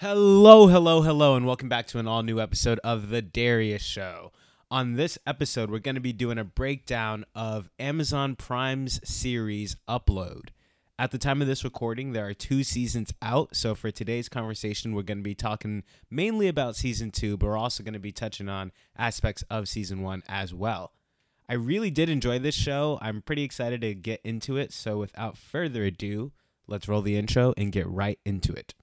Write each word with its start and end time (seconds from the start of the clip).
Hello, 0.00 0.68
hello, 0.68 1.02
hello, 1.02 1.34
and 1.34 1.44
welcome 1.44 1.68
back 1.68 1.88
to 1.88 1.98
an 1.98 2.06
all 2.06 2.22
new 2.22 2.40
episode 2.40 2.78
of 2.84 3.08
The 3.08 3.20
Darius 3.20 3.82
Show. 3.82 4.30
On 4.70 4.94
this 4.94 5.18
episode, 5.26 5.72
we're 5.72 5.80
going 5.80 5.96
to 5.96 6.00
be 6.00 6.12
doing 6.12 6.38
a 6.38 6.44
breakdown 6.44 7.24
of 7.34 7.68
Amazon 7.80 8.36
Prime's 8.36 9.00
series 9.02 9.74
Upload. 9.88 10.50
At 11.00 11.10
the 11.10 11.18
time 11.18 11.42
of 11.42 11.48
this 11.48 11.64
recording, 11.64 12.12
there 12.12 12.28
are 12.28 12.32
two 12.32 12.62
seasons 12.62 13.12
out, 13.20 13.56
so 13.56 13.74
for 13.74 13.90
today's 13.90 14.28
conversation, 14.28 14.94
we're 14.94 15.02
going 15.02 15.18
to 15.18 15.24
be 15.24 15.34
talking 15.34 15.82
mainly 16.08 16.46
about 16.46 16.76
season 16.76 17.10
two, 17.10 17.36
but 17.36 17.46
we're 17.46 17.58
also 17.58 17.82
going 17.82 17.92
to 17.92 17.98
be 17.98 18.12
touching 18.12 18.48
on 18.48 18.70
aspects 18.96 19.42
of 19.50 19.68
season 19.68 20.02
one 20.02 20.22
as 20.28 20.54
well. 20.54 20.92
I 21.48 21.54
really 21.54 21.90
did 21.90 22.08
enjoy 22.08 22.38
this 22.38 22.54
show. 22.54 23.00
I'm 23.02 23.20
pretty 23.20 23.42
excited 23.42 23.80
to 23.80 23.96
get 23.96 24.20
into 24.22 24.58
it, 24.58 24.72
so 24.72 24.98
without 24.98 25.36
further 25.36 25.82
ado, 25.82 26.30
let's 26.68 26.86
roll 26.86 27.02
the 27.02 27.16
intro 27.16 27.52
and 27.56 27.72
get 27.72 27.88
right 27.88 28.20
into 28.24 28.52
it. 28.52 28.74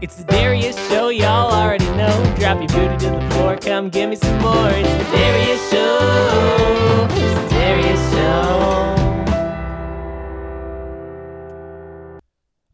It's 0.00 0.14
the 0.14 0.22
Darius 0.22 0.76
Show, 0.88 1.08
y'all 1.08 1.50
already 1.50 1.84
know. 1.96 2.36
Drop 2.38 2.58
your 2.58 2.68
booty 2.68 2.96
to 2.98 3.10
the 3.10 3.30
floor, 3.32 3.56
come 3.56 3.90
give 3.90 4.10
me 4.10 4.14
some 4.14 4.38
more. 4.38 4.70
It's 4.70 4.88
the 4.88 5.04
Darius 5.10 5.70
Show. 5.72 7.08
It's 7.10 7.34
the 7.34 7.48
Darius 7.50 8.12
Show. 8.12 8.94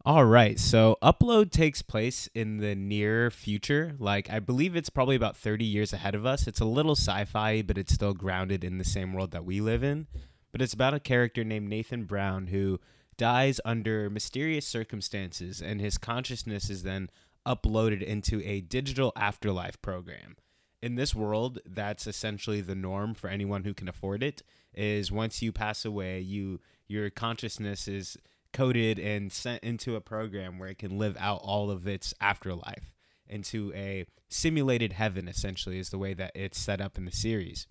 All 0.05 0.25
right, 0.25 0.59
so 0.59 0.99
Upload 1.01 1.49
takes 1.49 1.81
place 1.81 2.29
in 2.35 2.57
the 2.57 2.75
near 2.75 3.31
future. 3.31 3.95
Like, 3.97 4.29
I 4.29 4.39
believe 4.39 4.75
it's 4.75 4.91
probably 4.91 5.15
about 5.15 5.35
30 5.35 5.65
years 5.65 5.93
ahead 5.93 6.13
of 6.13 6.27
us. 6.27 6.45
It's 6.45 6.59
a 6.59 6.65
little 6.65 6.95
sci 6.95 7.25
fi, 7.25 7.63
but 7.63 7.79
it's 7.79 7.95
still 7.95 8.13
grounded 8.13 8.63
in 8.63 8.77
the 8.77 8.83
same 8.83 9.13
world 9.13 9.31
that 9.31 9.43
we 9.43 9.61
live 9.61 9.83
in. 9.83 10.05
But 10.51 10.61
it's 10.61 10.75
about 10.75 10.93
a 10.93 10.99
character 10.99 11.43
named 11.43 11.69
Nathan 11.69 12.03
Brown 12.03 12.45
who 12.47 12.79
dies 13.17 13.59
under 13.63 14.09
mysterious 14.09 14.67
circumstances, 14.67 15.61
and 15.61 15.79
his 15.79 15.97
consciousness 15.97 16.69
is 16.69 16.83
then 16.83 17.09
uploaded 17.45 18.01
into 18.01 18.41
a 18.43 18.61
digital 18.61 19.13
afterlife 19.15 19.81
program. 19.81 20.35
In 20.81 20.95
this 20.95 21.15
world, 21.15 21.59
that's 21.65 22.07
essentially 22.07 22.61
the 22.61 22.75
norm 22.75 23.13
for 23.13 23.29
anyone 23.29 23.63
who 23.63 23.73
can 23.73 23.87
afford 23.87 24.21
it. 24.21 24.41
Is 24.73 25.11
once 25.11 25.41
you 25.41 25.51
pass 25.51 25.85
away, 25.85 26.19
you 26.19 26.59
your 26.87 27.09
consciousness 27.09 27.87
is 27.87 28.17
coded 28.55 28.99
and 28.99 29.31
sent 29.31 29.63
into 29.63 29.95
a 29.95 30.01
program 30.01 30.57
where 30.57 30.69
it 30.69 30.77
can 30.77 30.97
live 30.97 31.17
out 31.19 31.41
all 31.43 31.69
of 31.69 31.87
its 31.87 32.13
afterlife 32.21 32.93
into 33.27 33.73
a 33.75 34.05
simulated 34.29 34.93
heaven 34.93 35.27
essentially 35.27 35.77
is 35.77 35.89
the 35.89 35.97
way 35.97 36.13
that 36.13 36.31
it's 36.35 36.59
set 36.59 36.79
up 36.79 36.97
in 36.97 37.05
the 37.05 37.11
series 37.11 37.67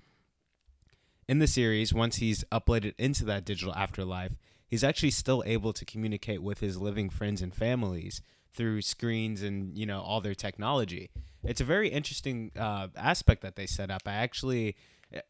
in 1.27 1.39
the 1.39 1.47
series 1.47 1.95
once 1.95 2.17
he's 2.17 2.45
uploaded 2.53 2.93
into 2.99 3.25
that 3.25 3.47
digital 3.47 3.75
afterlife 3.75 4.33
he's 4.75 4.83
actually 4.83 5.13
still 5.13 5.41
able 5.47 5.73
to 5.73 5.85
communicate 5.85 6.43
with 6.43 6.59
his 6.59 6.77
living 6.77 7.09
friends 7.09 7.41
and 7.41 7.55
families 7.55 8.21
through 8.53 8.83
screens 8.83 9.41
and 9.41 9.79
you 9.79 9.87
know 9.87 10.01
all 10.01 10.21
their 10.21 10.35
technology. 10.35 11.11
It's 11.45 11.61
a 11.61 11.65
very 11.65 11.91
interesting 11.91 12.51
uh, 12.59 12.89
aspect 12.97 13.43
that 13.43 13.55
they 13.55 13.67
set 13.67 13.89
up. 13.89 14.03
I 14.05 14.15
actually, 14.15 14.75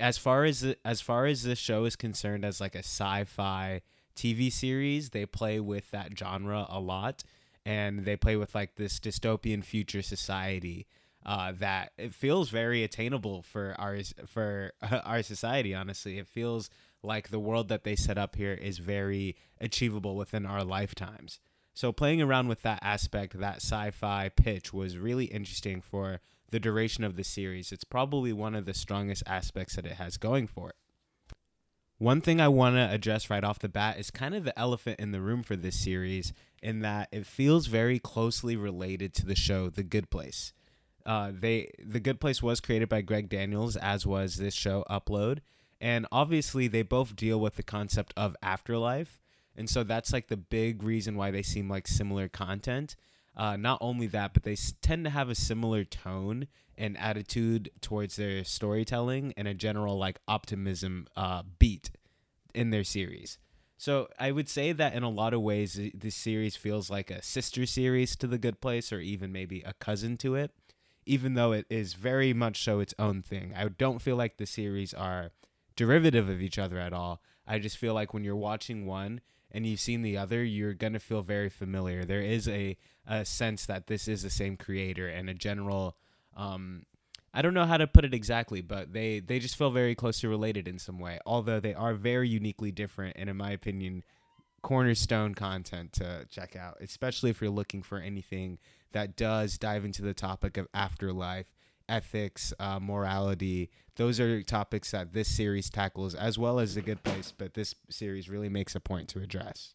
as 0.01 0.17
far 0.17 0.47
as 0.47 0.75
as 0.83 1.03
far 1.03 1.27
as 1.27 1.43
this 1.43 1.59
show 1.59 1.85
is 1.85 1.95
concerned, 1.95 2.43
as 2.43 2.59
like 2.59 2.75
a 2.75 2.79
sci-fi 2.79 3.83
TV 4.17 4.51
series, 4.51 5.11
they 5.11 5.27
play 5.27 5.61
with 5.61 5.91
that 5.91 6.19
genre 6.19 6.65
a 6.71 6.81
lot, 6.81 7.23
and 7.67 8.07
they 8.07 8.17
play 8.17 8.37
with 8.37 8.55
like 8.55 8.77
this 8.77 8.99
dystopian 8.99 9.63
future 9.63 10.01
society. 10.01 10.87
Uh, 11.27 11.53
that 11.53 11.93
it 11.99 12.15
feels 12.15 12.49
very 12.49 12.83
attainable 12.83 13.43
for 13.43 13.75
our 13.79 13.99
for 14.27 14.73
our 15.05 15.23
society. 15.23 15.75
Honestly, 15.75 16.19
it 16.19 16.29
feels 16.29 16.71
like 17.05 17.29
the 17.29 17.39
world 17.39 17.69
that 17.69 17.85
they 17.85 17.97
set 17.97 18.19
up 18.19 18.37
here 18.37 18.55
is 18.55 18.79
very 18.79 19.37
achievable 19.61 20.17
within 20.17 20.47
our 20.47 20.65
lifetimes. 20.65 21.41
So 21.75 21.93
playing 21.93 22.23
around 22.23 22.49
with 22.49 22.63
that 22.63 22.79
aspect, 22.83 23.39
that 23.39 23.57
sci-fi 23.57 24.29
pitch 24.29 24.73
was 24.73 24.97
really 24.97 25.27
interesting 25.27 25.81
for 25.81 26.21
the 26.51 26.61
duration 26.61 27.03
of 27.03 27.17
the 27.17 27.25
series. 27.25 27.73
It's 27.73 27.85
probably 27.85 28.33
one 28.33 28.55
of 28.55 28.65
the 28.65 28.75
strongest 28.75 29.25
aspects 29.27 29.77
that 29.77 29.87
it 29.87 29.97
has 29.97 30.17
going 30.17 30.47
for 30.47 30.71
it. 30.71 30.77
One 31.99 32.21
thing 32.21 32.41
I 32.41 32.49
want 32.49 32.77
to 32.77 32.91
address 32.91 33.31
right 33.31 33.45
off 33.45 33.59
the 33.59 33.69
bat 33.69 33.99
is 33.99 34.11
kind 34.11 34.35
of 34.35 34.45
the 34.45 34.59
elephant 34.59 35.01
in 35.01 35.13
the 35.13 35.21
room 35.21 35.43
for 35.43 35.57
this 35.57 35.79
series, 35.79 36.33
in 36.63 36.81
that 36.81 37.09
it 37.13 37.27
feels 37.27 37.67
very 37.67 37.99
closely 37.99 38.57
related 38.57 39.15
to 39.15 39.27
the 39.27 39.35
show 39.35 39.69
The 39.69 39.83
Good 39.83 40.11
Place. 40.11 40.53
Uh, 41.07 41.31
they 41.33 41.71
The 41.79 42.01
Good 42.01 42.21
Place 42.21 42.43
was 42.43 42.61
created 42.61 42.89
by 42.89 43.01
Greg 43.01 43.29
Daniels, 43.29 43.77
as 43.77 44.07
was 44.07 44.37
this 44.37 44.55
show 44.55 44.85
Upload, 44.91 45.39
and 45.85 46.07
obviously 46.11 46.67
they 46.67 46.81
both 46.81 47.15
deal 47.15 47.39
with 47.39 47.57
the 47.57 47.63
concept 47.63 48.15
of 48.17 48.35
afterlife 48.43 49.21
and 49.55 49.69
so 49.69 49.85
that's 49.85 50.13
like 50.13 50.29
the 50.29 50.37
big 50.37 50.83
reason 50.83 51.15
why 51.15 51.31
they 51.31 51.43
seem 51.43 51.69
like 51.69 51.87
similar 51.87 52.29
content. 52.29 52.97
Uh, 53.37 53.57
not 53.57 53.79
only 53.81 54.07
that 54.09 54.33
but 54.33 54.45
they 54.45 54.53
s- 54.53 54.75
tend 54.81 55.05
to 55.05 55.11
have 55.11 55.29
a 55.29 55.35
similar 55.35 55.85
tone 55.85 56.49
and 56.79 56.97
attitude 56.99 57.71
towards 57.81 58.17
their 58.17 58.43
storytelling 58.45 59.33
and 59.37 59.47
a 59.47 59.55
general 59.55 59.99
like 59.99 60.19
optimism 60.27 61.07
uh, 61.17 61.43
beat 61.59 61.91
in 62.55 62.71
their 62.71 62.85
series. 62.85 63.39
So 63.77 64.09
i 64.19 64.31
would 64.31 64.49
say 64.49 64.73
that 64.73 64.95
in 64.95 65.03
a 65.03 65.11
lot 65.11 65.35
of 65.35 65.43
ways 65.43 65.79
this 65.93 66.15
series 66.15 66.57
feels 66.57 66.89
like 66.89 67.11
a 67.11 67.23
sister 67.23 67.67
series 67.67 68.17
to 68.17 68.27
the 68.27 68.39
good 68.39 68.61
place 68.61 68.91
or 68.93 69.01
even 69.01 69.33
maybe 69.33 69.61
a 69.61 69.75
cousin 69.75 70.17
to 70.19 70.35
it 70.37 70.51
even 71.05 71.35
though 71.35 71.53
it 71.53 71.67
is 71.69 71.93
very 71.93 72.33
much 72.33 72.65
so 72.65 72.81
its 72.81 72.95
own 72.99 73.21
thing. 73.21 73.53
I 73.55 73.69
don't 73.69 74.01
feel 74.01 74.17
like 74.17 74.39
the 74.39 74.47
series 74.47 74.95
are 74.95 75.33
derivative 75.77 76.29
of 76.29 76.41
each 76.41 76.59
other 76.59 76.79
at 76.79 76.93
all. 76.93 77.21
I 77.47 77.59
just 77.59 77.79
feel 77.79 77.95
like 77.95 78.15
when 78.15 78.25
you're 78.25 78.37
watching 78.37 78.87
one 78.87 79.21
and 79.51 79.67
you've 79.67 79.81
seen 79.81 80.03
the 80.03 80.17
other, 80.17 80.43
you're 80.43 80.75
gonna 80.75 81.01
feel 81.01 81.23
very 81.23 81.49
familiar. 81.49 82.05
There 82.05 82.23
is 82.23 82.49
a, 82.49 82.77
a 83.07 83.25
sense 83.25 83.67
that 83.67 83.87
this 83.87 84.09
is 84.09 84.23
the 84.23 84.31
same 84.31 84.57
creator 84.57 85.09
and 85.09 85.29
a 85.29 85.35
general 85.35 85.97
um, 86.37 86.87
I 87.37 87.43
don't 87.43 87.55
know 87.55 87.67
how 87.67 87.77
to 87.77 87.89
put 87.89 88.05
it 88.05 88.15
exactly, 88.15 88.61
but 88.61 88.93
they 88.93 89.19
they 89.19 89.41
just 89.41 89.57
feel 89.57 89.71
very 89.71 89.97
closely 89.97 90.29
related 90.29 90.69
in 90.69 90.79
some 90.79 91.01
way. 91.01 91.19
Although 91.27 91.59
they 91.59 91.75
are 91.75 91.95
very 91.95 92.29
uniquely 92.29 92.71
different, 92.71 93.17
and 93.19 93.29
in 93.29 93.37
my 93.37 93.51
opinion, 93.51 94.05
cornerstone 94.63 95.35
content 95.35 95.93
to 95.95 96.27
check 96.31 96.55
out, 96.55 96.79
especially 96.81 97.31
if 97.31 97.41
you're 97.41 97.51
looking 97.51 97.83
for 97.83 97.99
anything 97.99 98.59
that 98.93 99.17
does 99.17 99.59
dive 99.59 99.85
into 99.85 100.01
the 100.01 100.15
topic 100.15 100.57
of 100.57 100.69
afterlife 100.73 101.53
ethics, 101.89 102.53
uh, 102.59 102.79
morality. 102.81 103.71
Those 103.97 104.19
are 104.21 104.43
topics 104.43 104.91
that 104.91 105.13
this 105.13 105.29
series 105.29 105.71
tackles, 105.71 106.15
as 106.15 106.39
well 106.39 106.59
as 106.59 106.75
The 106.75 106.83
Good 106.83 107.03
Place, 107.03 107.33
but 107.37 107.55
this 107.55 107.75
series 107.91 108.29
really 108.29 108.49
makes 108.49 108.75
a 108.75 108.81
point 108.81 109.09
to 109.11 109.21
address. 109.21 109.75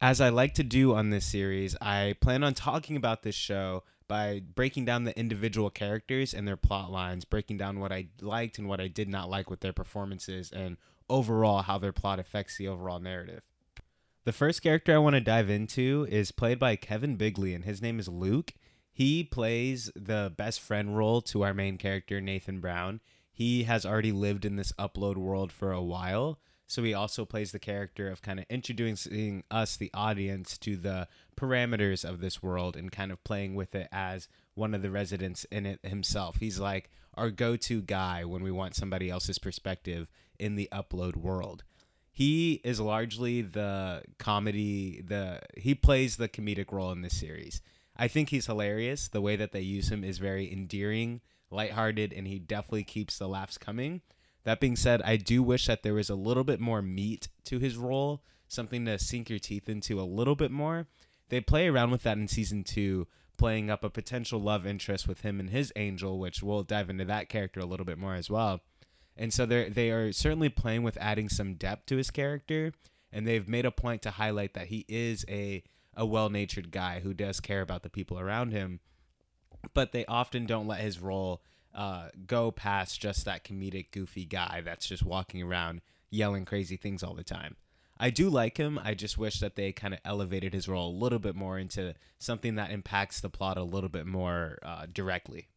As 0.00 0.20
I 0.20 0.28
like 0.28 0.54
to 0.54 0.62
do 0.62 0.94
on 0.94 1.10
this 1.10 1.24
series, 1.24 1.76
I 1.80 2.16
plan 2.20 2.42
on 2.44 2.54
talking 2.54 2.96
about 2.96 3.22
this 3.22 3.34
show 3.34 3.84
by 4.06 4.42
breaking 4.54 4.84
down 4.84 5.04
the 5.04 5.18
individual 5.18 5.70
characters 5.70 6.34
and 6.34 6.46
their 6.46 6.56
plot 6.56 6.90
lines, 6.90 7.24
breaking 7.24 7.56
down 7.56 7.80
what 7.80 7.92
I 7.92 8.08
liked 8.20 8.58
and 8.58 8.68
what 8.68 8.80
I 8.80 8.88
did 8.88 9.08
not 9.08 9.30
like 9.30 9.48
with 9.48 9.60
their 9.60 9.72
performances, 9.72 10.50
and 10.50 10.76
overall 11.08 11.62
how 11.62 11.78
their 11.78 11.92
plot 11.92 12.18
affects 12.18 12.58
the 12.58 12.68
overall 12.68 12.98
narrative. 12.98 13.42
The 14.24 14.32
first 14.32 14.62
character 14.62 14.94
I 14.94 14.98
want 14.98 15.14
to 15.14 15.20
dive 15.20 15.50
into 15.50 16.06
is 16.10 16.32
played 16.32 16.58
by 16.58 16.76
Kevin 16.76 17.16
Bigley, 17.16 17.54
and 17.54 17.64
his 17.64 17.82
name 17.82 17.98
is 17.98 18.08
Luke. 18.08 18.54
He 18.94 19.24
plays 19.24 19.90
the 19.96 20.32
best 20.36 20.60
friend 20.60 20.96
role 20.96 21.20
to 21.22 21.42
our 21.42 21.52
main 21.52 21.78
character, 21.78 22.20
Nathan 22.20 22.60
Brown. 22.60 23.00
He 23.32 23.64
has 23.64 23.84
already 23.84 24.12
lived 24.12 24.44
in 24.44 24.54
this 24.54 24.70
upload 24.78 25.16
world 25.16 25.50
for 25.50 25.72
a 25.72 25.82
while. 25.82 26.38
So 26.68 26.84
he 26.84 26.94
also 26.94 27.24
plays 27.24 27.50
the 27.50 27.58
character 27.58 28.08
of 28.08 28.22
kind 28.22 28.38
of 28.38 28.46
introducing 28.48 29.42
us, 29.50 29.76
the 29.76 29.90
audience, 29.92 30.56
to 30.58 30.76
the 30.76 31.08
parameters 31.36 32.08
of 32.08 32.20
this 32.20 32.40
world 32.40 32.76
and 32.76 32.92
kind 32.92 33.10
of 33.10 33.24
playing 33.24 33.56
with 33.56 33.74
it 33.74 33.88
as 33.90 34.28
one 34.54 34.74
of 34.74 34.82
the 34.82 34.92
residents 34.92 35.42
in 35.50 35.66
it 35.66 35.80
himself. 35.82 36.36
He's 36.36 36.60
like 36.60 36.88
our 37.14 37.32
go 37.32 37.56
to 37.56 37.82
guy 37.82 38.24
when 38.24 38.44
we 38.44 38.52
want 38.52 38.76
somebody 38.76 39.10
else's 39.10 39.40
perspective 39.40 40.08
in 40.38 40.54
the 40.54 40.68
upload 40.70 41.16
world. 41.16 41.64
He 42.12 42.60
is 42.62 42.78
largely 42.78 43.42
the 43.42 44.04
comedy, 44.20 45.02
the 45.04 45.40
he 45.56 45.74
plays 45.74 46.16
the 46.16 46.28
comedic 46.28 46.70
role 46.70 46.92
in 46.92 47.02
this 47.02 47.18
series. 47.18 47.60
I 47.96 48.08
think 48.08 48.30
he's 48.30 48.46
hilarious. 48.46 49.08
The 49.08 49.20
way 49.20 49.36
that 49.36 49.52
they 49.52 49.60
use 49.60 49.90
him 49.90 50.02
is 50.02 50.18
very 50.18 50.50
endearing, 50.52 51.20
lighthearted, 51.50 52.12
and 52.12 52.26
he 52.26 52.38
definitely 52.38 52.84
keeps 52.84 53.18
the 53.18 53.28
laughs 53.28 53.58
coming. 53.58 54.00
That 54.44 54.60
being 54.60 54.76
said, 54.76 55.00
I 55.02 55.16
do 55.16 55.42
wish 55.42 55.66
that 55.66 55.82
there 55.82 55.94
was 55.94 56.10
a 56.10 56.14
little 56.14 56.44
bit 56.44 56.60
more 56.60 56.82
meat 56.82 57.28
to 57.44 57.58
his 57.58 57.76
role, 57.76 58.22
something 58.48 58.84
to 58.84 58.98
sink 58.98 59.30
your 59.30 59.38
teeth 59.38 59.68
into 59.68 60.00
a 60.00 60.02
little 60.02 60.34
bit 60.34 60.50
more. 60.50 60.86
They 61.30 61.40
play 61.40 61.68
around 61.68 61.90
with 61.90 62.02
that 62.02 62.18
in 62.18 62.28
season 62.28 62.64
two, 62.64 63.06
playing 63.36 63.70
up 63.70 63.82
a 63.82 63.90
potential 63.90 64.40
love 64.40 64.66
interest 64.66 65.08
with 65.08 65.22
him 65.22 65.40
and 65.40 65.50
his 65.50 65.72
angel, 65.76 66.18
which 66.18 66.42
we'll 66.42 66.62
dive 66.62 66.90
into 66.90 67.04
that 67.06 67.28
character 67.28 67.60
a 67.60 67.64
little 67.64 67.86
bit 67.86 67.98
more 67.98 68.14
as 68.14 68.28
well. 68.28 68.60
And 69.16 69.32
so 69.32 69.46
they 69.46 69.68
they 69.68 69.90
are 69.90 70.12
certainly 70.12 70.48
playing 70.48 70.82
with 70.82 70.98
adding 71.00 71.28
some 71.28 71.54
depth 71.54 71.86
to 71.86 71.96
his 71.96 72.10
character, 72.10 72.72
and 73.12 73.26
they've 73.26 73.48
made 73.48 73.64
a 73.64 73.70
point 73.70 74.02
to 74.02 74.10
highlight 74.10 74.54
that 74.54 74.66
he 74.66 74.84
is 74.88 75.24
a 75.28 75.62
a 75.96 76.06
well-natured 76.06 76.70
guy 76.70 77.00
who 77.00 77.14
does 77.14 77.40
care 77.40 77.62
about 77.62 77.82
the 77.82 77.90
people 77.90 78.18
around 78.18 78.52
him 78.52 78.80
but 79.72 79.92
they 79.92 80.04
often 80.06 80.46
don't 80.46 80.66
let 80.66 80.80
his 80.80 81.00
role 81.00 81.42
uh, 81.74 82.08
go 82.26 82.50
past 82.50 83.00
just 83.00 83.24
that 83.24 83.44
comedic 83.44 83.90
goofy 83.90 84.24
guy 84.24 84.60
that's 84.64 84.86
just 84.86 85.04
walking 85.04 85.42
around 85.42 85.80
yelling 86.10 86.44
crazy 86.44 86.76
things 86.76 87.02
all 87.02 87.14
the 87.14 87.24
time 87.24 87.56
I 87.98 88.10
do 88.10 88.28
like 88.28 88.56
him. 88.56 88.78
I 88.82 88.94
just 88.94 89.18
wish 89.18 89.40
that 89.40 89.56
they 89.56 89.72
kind 89.72 89.94
of 89.94 90.00
elevated 90.04 90.52
his 90.52 90.68
role 90.68 90.90
a 90.90 90.98
little 90.98 91.18
bit 91.18 91.36
more 91.36 91.58
into 91.58 91.94
something 92.18 92.56
that 92.56 92.70
impacts 92.70 93.20
the 93.20 93.30
plot 93.30 93.56
a 93.56 93.62
little 93.62 93.88
bit 93.88 94.06
more 94.06 94.58
uh, 94.62 94.86
directly. 94.92 95.48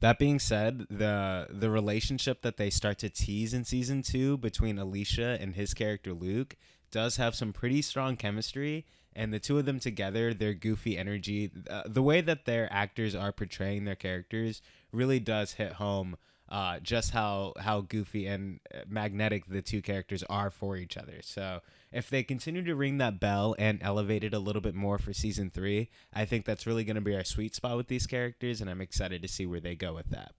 That 0.00 0.18
being 0.18 0.38
said, 0.38 0.86
the 0.88 1.48
the 1.50 1.70
relationship 1.70 2.40
that 2.42 2.56
they 2.56 2.70
start 2.70 2.98
to 3.00 3.10
tease 3.10 3.52
in 3.52 3.64
season 3.64 4.02
two 4.02 4.38
between 4.38 4.78
Alicia 4.78 5.36
and 5.40 5.54
his 5.54 5.74
character 5.74 6.14
Luke 6.14 6.56
does 6.90 7.16
have 7.16 7.34
some 7.34 7.52
pretty 7.52 7.82
strong 7.82 8.16
chemistry, 8.16 8.86
and 9.14 9.32
the 9.32 9.38
two 9.38 9.58
of 9.58 9.64
them 9.64 9.80
together, 9.80 10.32
their 10.32 10.54
goofy 10.54 10.96
energy, 10.96 11.50
uh, 11.68 11.82
the 11.86 12.02
way 12.02 12.20
that 12.20 12.44
their 12.44 12.72
actors 12.72 13.14
are 13.14 13.32
portraying 13.32 13.84
their 13.84 13.96
characters, 13.96 14.62
really 14.92 15.20
does 15.20 15.54
hit 15.54 15.74
home. 15.74 16.16
Uh, 16.48 16.80
just 16.80 17.12
how 17.12 17.52
how 17.60 17.80
goofy 17.80 18.26
and 18.26 18.58
uh, 18.74 18.78
magnetic 18.88 19.46
the 19.46 19.62
two 19.62 19.80
characters 19.80 20.24
are 20.24 20.50
for 20.50 20.76
each 20.76 20.96
other. 20.96 21.20
So 21.22 21.60
if 21.92 22.10
they 22.10 22.24
continue 22.24 22.64
to 22.64 22.74
ring 22.74 22.98
that 22.98 23.20
bell 23.20 23.54
and 23.56 23.80
elevate 23.80 24.24
it 24.24 24.34
a 24.34 24.40
little 24.40 24.60
bit 24.60 24.74
more 24.74 24.98
for 24.98 25.12
season 25.12 25.50
three, 25.50 25.90
I 26.12 26.24
think 26.24 26.44
that's 26.44 26.66
really 26.66 26.82
going 26.82 26.96
to 26.96 27.00
be 27.00 27.14
our 27.14 27.22
sweet 27.22 27.54
spot 27.54 27.76
with 27.76 27.86
these 27.86 28.08
characters, 28.08 28.60
and 28.60 28.68
I'm 28.68 28.80
excited 28.80 29.22
to 29.22 29.28
see 29.28 29.46
where 29.46 29.60
they 29.60 29.76
go 29.76 29.94
with 29.94 30.10
that. 30.10 30.32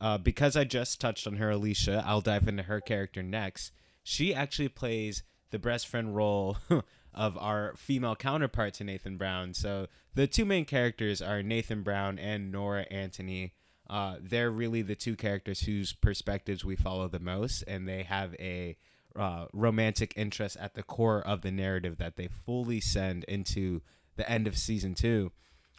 Uh, 0.00 0.18
because 0.18 0.56
I 0.56 0.64
just 0.64 1.00
touched 1.00 1.26
on 1.28 1.36
her, 1.36 1.50
Alicia, 1.50 2.02
I'll 2.04 2.22
dive 2.22 2.48
into 2.48 2.64
her 2.64 2.80
character 2.80 3.22
next. 3.22 3.70
She 4.02 4.34
actually 4.34 4.68
plays 4.68 5.22
the 5.50 5.58
best 5.58 5.86
friend 5.86 6.14
role 6.14 6.56
of 7.14 7.36
our 7.38 7.74
female 7.76 8.16
counterpart 8.16 8.74
to 8.74 8.84
Nathan 8.84 9.16
Brown. 9.16 9.54
So 9.54 9.86
the 10.14 10.26
two 10.26 10.44
main 10.44 10.64
characters 10.64 11.20
are 11.20 11.42
Nathan 11.42 11.82
Brown 11.82 12.18
and 12.18 12.52
Nora 12.52 12.82
Antony. 12.90 13.54
Uh, 13.88 14.16
they're 14.20 14.50
really 14.50 14.82
the 14.82 14.94
two 14.94 15.16
characters 15.16 15.62
whose 15.62 15.92
perspectives 15.92 16.64
we 16.64 16.76
follow 16.76 17.08
the 17.08 17.18
most, 17.18 17.62
and 17.66 17.88
they 17.88 18.04
have 18.04 18.34
a 18.34 18.76
uh, 19.16 19.46
romantic 19.52 20.12
interest 20.16 20.56
at 20.60 20.74
the 20.74 20.82
core 20.82 21.20
of 21.20 21.42
the 21.42 21.50
narrative 21.50 21.98
that 21.98 22.16
they 22.16 22.28
fully 22.28 22.80
send 22.80 23.24
into 23.24 23.82
the 24.16 24.30
end 24.30 24.46
of 24.46 24.56
season 24.56 24.94
two. 24.94 25.32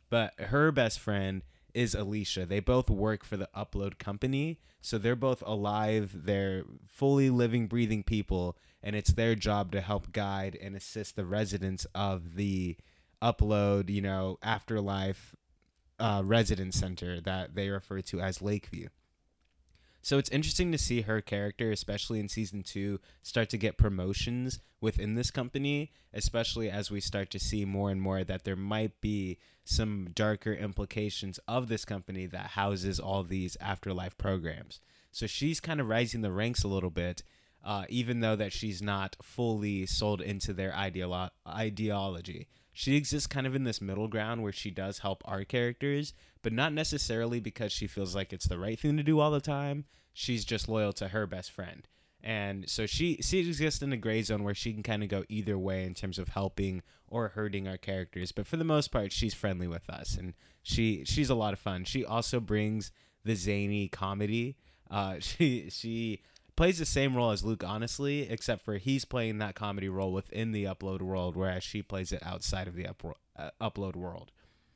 But 0.10 0.34
her 0.40 0.74
best 0.74 1.00
friend 1.00 1.42
is 1.74 1.96
Alicia. 1.96 2.46
They 2.46 2.60
both 2.60 2.90
work 2.90 3.24
for 3.24 3.38
the 3.38 3.50
Upload 3.56 3.98
company, 3.98 4.60
so 4.82 4.98
they're 4.98 5.16
both 5.16 5.42
alive. 5.46 6.12
They're 6.26 6.64
fully 6.88 7.30
living, 7.30 7.68
breathing 7.68 8.04
people, 8.04 8.58
and 8.84 8.96
it's 8.96 9.14
their 9.14 9.36
job 9.36 9.72
to 9.72 9.82
help 9.82 10.12
guide 10.12 10.58
and 10.62 10.76
assist 10.76 11.16
the 11.16 11.26
residents 11.26 11.86
of 11.94 12.36
the 12.36 12.78
Upload, 13.22 13.90
you 13.90 14.02
know, 14.02 14.40
afterlife 14.42 15.36
uh, 16.00 16.24
residence 16.26 16.76
center 16.76 17.22
that 17.22 17.54
they 17.54 17.70
refer 17.70 18.02
to 18.02 18.20
as 18.20 18.42
Lakeview. 18.42 18.88
So 20.02 20.18
it's 20.18 20.30
interesting 20.32 20.72
to 20.72 20.80
see 20.80 21.02
her 21.02 21.22
character, 21.22 21.72
especially 21.72 22.20
in 22.20 22.28
season 22.28 22.64
two, 22.64 23.00
start 23.22 23.50
to 23.50 23.58
get 23.58 23.78
promotions 23.78 24.60
within 24.80 25.14
this 25.14 25.30
company, 25.30 25.92
especially 26.12 26.72
as 26.72 26.90
we 26.90 27.00
start 27.00 27.30
to 27.32 27.40
see 27.40 27.66
more 27.66 27.92
and 27.92 28.02
more 28.02 28.24
that 28.24 28.44
there 28.44 28.56
might 28.56 29.00
be 29.00 29.38
some 29.64 30.10
darker 30.16 30.54
implications 30.54 31.40
of 31.48 31.68
this 31.68 31.86
company 31.86 32.26
that 32.26 32.48
houses 32.48 33.00
all 33.00 33.22
these 33.22 33.56
afterlife 33.62 34.18
programs. 34.18 34.80
So 35.12 35.28
she's 35.28 35.60
kind 35.60 35.80
of 35.80 35.88
rising 35.88 36.22
the 36.22 36.32
ranks 36.32 36.64
a 36.64 36.68
little 36.68 36.90
bit, 36.90 37.22
uh, 37.64 37.86
even 37.90 38.20
though 38.20 38.36
that 38.36 38.54
she's 38.54 38.82
not 38.82 39.16
fully 39.22 39.86
sold 39.86 40.22
into 40.22 40.54
their 40.54 40.72
ideolo- 40.72 41.30
ideology 41.48 42.48
she 42.74 42.96
exists 42.96 43.28
kind 43.28 43.46
of 43.46 43.56
in 43.56 43.64
this 43.64 43.82
middle 43.82 44.08
ground 44.08 44.44
where 44.44 44.52
she 44.52 44.72
does 44.72 45.00
help 45.00 45.24
our 45.26 45.44
characters, 45.44 46.14
but 46.42 46.54
not 46.54 46.74
necessarily 46.74 47.40
because 47.40 47.72
she 47.72 47.88
feels 47.88 48.16
like 48.16 48.32
it's 48.32 48.48
the 48.48 48.60
right 48.60 48.80
thing 48.80 48.98
to 48.98 49.04
do 49.04 49.20
all 49.20 49.32
the 49.32 49.42
time. 49.42 49.86
She's 50.14 50.46
just 50.46 50.70
loyal 50.70 50.94
to 50.94 51.10
her 51.10 51.28
best 51.28 51.52
friend. 51.52 51.88
And 52.24 52.70
so 52.70 52.86
she 52.86 53.18
she 53.22 53.40
exists 53.40 53.82
in 53.82 53.92
a 53.92 53.98
gray 53.98 54.22
zone 54.22 54.44
where 54.44 54.54
she 54.54 54.74
can 54.74 54.84
kind 54.84 55.02
of 55.02 55.10
go 55.10 55.24
either 55.28 55.58
way 55.58 55.86
in 55.86 55.96
terms 55.96 56.20
of 56.20 56.30
helping 56.30 56.84
or 57.08 57.30
hurting 57.30 57.68
our 57.68 57.78
characters. 57.78 58.32
But 58.32 58.46
for 58.46 58.58
the 58.58 58.64
most 58.64 58.92
part, 58.92 59.12
she's 59.12 59.34
friendly 59.34 59.68
with 59.68 59.90
us, 59.90 60.16
and 60.16 60.36
she 60.62 61.04
she's 61.04 61.32
a 61.32 61.36
lot 61.36 61.54
of 61.54 61.60
fun. 61.60 61.84
She 61.84 62.06
also 62.06 62.40
brings 62.40 62.92
the 63.24 63.36
zany 63.36 63.88
comedy. 63.88 64.56
Uh, 64.90 65.16
she 65.20 65.70
she 65.72 66.22
plays 66.56 66.80
the 66.80 66.86
same 66.86 67.16
role 67.16 67.32
as 67.32 67.44
Luke, 67.44 67.64
honestly, 67.66 68.30
except 68.30 68.64
for 68.64 68.78
he's 68.78 69.06
playing 69.06 69.38
that 69.40 69.56
comedy 69.56 69.90
role 69.90 70.12
within 70.12 70.52
the 70.52 70.66
upload 70.66 71.02
world, 71.02 71.36
whereas 71.36 71.64
she 71.64 71.82
plays 71.82 72.12
it 72.12 72.26
outside 72.26 72.68
of 72.68 72.76
the 72.76 72.88
up, 72.88 73.04
uh, 73.38 73.50
upload 73.62 73.96
world. 73.96 74.32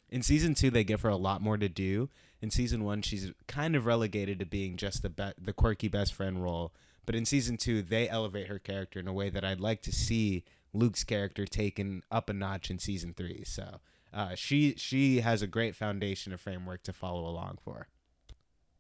In 0.10 0.22
season 0.22 0.56
two, 0.56 0.70
they 0.70 0.84
give 0.84 1.02
her 1.02 1.10
a 1.10 1.18
lot 1.18 1.42
more 1.42 1.58
to 1.58 1.70
do. 1.70 2.10
In 2.42 2.52
season 2.52 2.84
one, 2.84 3.02
she's 3.02 3.32
kind 3.48 3.76
of 3.76 3.86
relegated 3.86 4.40
to 4.40 4.46
being 4.46 4.78
just 4.78 5.02
the 5.02 5.10
be- 5.10 5.34
the 5.40 5.54
quirky 5.54 5.88
best 5.88 6.14
friend 6.14 6.42
role. 6.42 6.74
But 7.06 7.16
in 7.16 7.26
season 7.26 7.58
two, 7.58 7.82
they 7.82 8.10
elevate 8.10 8.48
her 8.48 8.60
character 8.60 9.00
in 9.00 9.08
a 9.08 9.14
way 9.14 9.30
that 9.30 9.44
I'd 9.44 9.60
like 9.60 9.82
to 9.84 9.92
see 9.92 10.44
Luke's 10.74 11.04
character 11.04 11.46
taken 11.46 12.04
up 12.12 12.30
a 12.30 12.34
notch 12.34 12.70
in 12.70 12.80
season 12.80 13.14
three. 13.14 13.44
So 13.46 13.80
uh, 14.14 14.36
she 14.36 14.76
she 14.78 15.22
has 15.22 15.42
a 15.42 15.48
great 15.48 15.76
foundation 15.76 16.34
of 16.34 16.42
framework 16.42 16.84
to 16.84 16.94
follow 16.94 17.28
along 17.28 17.58
for. 17.64 17.88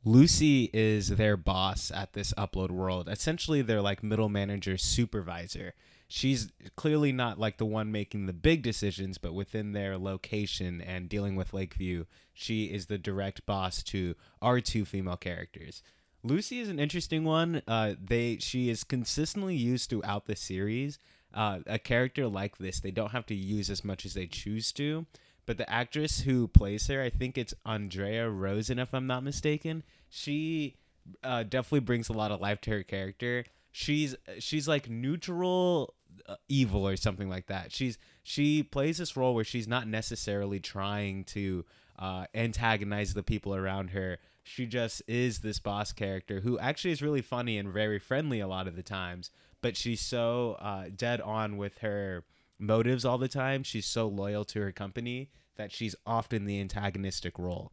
Lucy 0.07 0.69
is 0.71 1.09
their 1.09 1.35
boss 1.35 1.89
at 1.89 2.13
this 2.13 2.31
upload 2.37 2.69
world. 2.69 3.09
Essentially, 3.09 3.63
they're 3.63 3.81
like 3.81 4.03
middle 4.03 4.29
manager 4.29 4.77
supervisor. 4.77 5.73
She's 6.07 6.51
clearly 6.75 7.11
not 7.11 7.39
like 7.39 7.57
the 7.57 7.65
one 7.65 7.91
making 7.91 8.27
the 8.27 8.33
big 8.33 8.61
decisions, 8.61 9.17
but 9.17 9.33
within 9.33 9.71
their 9.71 9.97
location 9.97 10.79
and 10.79 11.09
dealing 11.09 11.35
with 11.35 11.55
Lakeview, 11.55 12.05
she 12.35 12.65
is 12.65 12.85
the 12.85 12.99
direct 12.99 13.47
boss 13.47 13.81
to 13.83 14.13
our 14.43 14.61
two 14.61 14.85
female 14.85 15.17
characters. 15.17 15.81
Lucy 16.21 16.59
is 16.59 16.69
an 16.69 16.79
interesting 16.79 17.23
one. 17.23 17.63
Uh, 17.67 17.95
they 17.99 18.37
she 18.37 18.69
is 18.69 18.83
consistently 18.83 19.55
used 19.55 19.89
throughout 19.89 20.27
the 20.27 20.35
series. 20.35 20.99
Uh, 21.33 21.61
a 21.65 21.79
character 21.79 22.27
like 22.27 22.59
this, 22.59 22.79
they 22.79 22.91
don't 22.91 23.11
have 23.11 23.25
to 23.25 23.35
use 23.35 23.71
as 23.71 23.83
much 23.83 24.05
as 24.05 24.13
they 24.13 24.27
choose 24.27 24.71
to 24.73 25.07
but 25.45 25.57
the 25.57 25.69
actress 25.69 26.21
who 26.21 26.47
plays 26.47 26.87
her, 26.87 27.01
I 27.01 27.09
think 27.09 27.37
it's 27.37 27.53
Andrea 27.65 28.29
Rosen, 28.29 28.79
if 28.79 28.93
I'm 28.93 29.07
not 29.07 29.23
mistaken. 29.23 29.83
She 30.09 30.75
uh, 31.23 31.43
definitely 31.43 31.81
brings 31.81 32.09
a 32.09 32.13
lot 32.13 32.31
of 32.31 32.41
life 32.41 32.61
to 32.61 32.71
her 32.71 32.83
character. 32.83 33.45
She's 33.71 34.15
she's 34.39 34.67
like 34.67 34.89
neutral 34.89 35.93
uh, 36.27 36.35
evil 36.47 36.87
or 36.87 36.95
something 36.95 37.29
like 37.29 37.47
that. 37.47 37.71
She's 37.71 37.97
she 38.23 38.63
plays 38.63 38.97
this 38.97 39.17
role 39.17 39.35
where 39.35 39.43
she's 39.43 39.67
not 39.67 39.87
necessarily 39.87 40.59
trying 40.59 41.25
to 41.25 41.65
uh, 41.99 42.25
antagonize 42.33 43.13
the 43.13 43.23
people 43.23 43.53
around 43.55 43.89
her. 43.89 44.17
She 44.43 44.65
just 44.65 45.01
is 45.07 45.39
this 45.39 45.59
boss 45.59 45.91
character 45.91 46.39
who 46.39 46.57
actually 46.59 46.91
is 46.91 47.01
really 47.01 47.21
funny 47.21 47.57
and 47.57 47.69
very 47.71 47.99
friendly 47.99 48.39
a 48.39 48.47
lot 48.47 48.67
of 48.67 48.75
the 48.75 48.83
times. 48.83 49.31
But 49.61 49.75
she's 49.75 50.01
so 50.01 50.57
uh, 50.59 50.85
dead 50.95 51.19
on 51.21 51.57
with 51.57 51.79
her 51.79 52.23
motives 52.59 53.05
all 53.05 53.17
the 53.17 53.27
time. 53.27 53.63
She's 53.63 53.85
so 53.85 54.07
loyal 54.07 54.45
to 54.45 54.61
her 54.61 54.71
company 54.71 55.29
that 55.55 55.71
she's 55.71 55.95
often 56.05 56.45
the 56.45 56.59
antagonistic 56.59 57.37
role. 57.39 57.71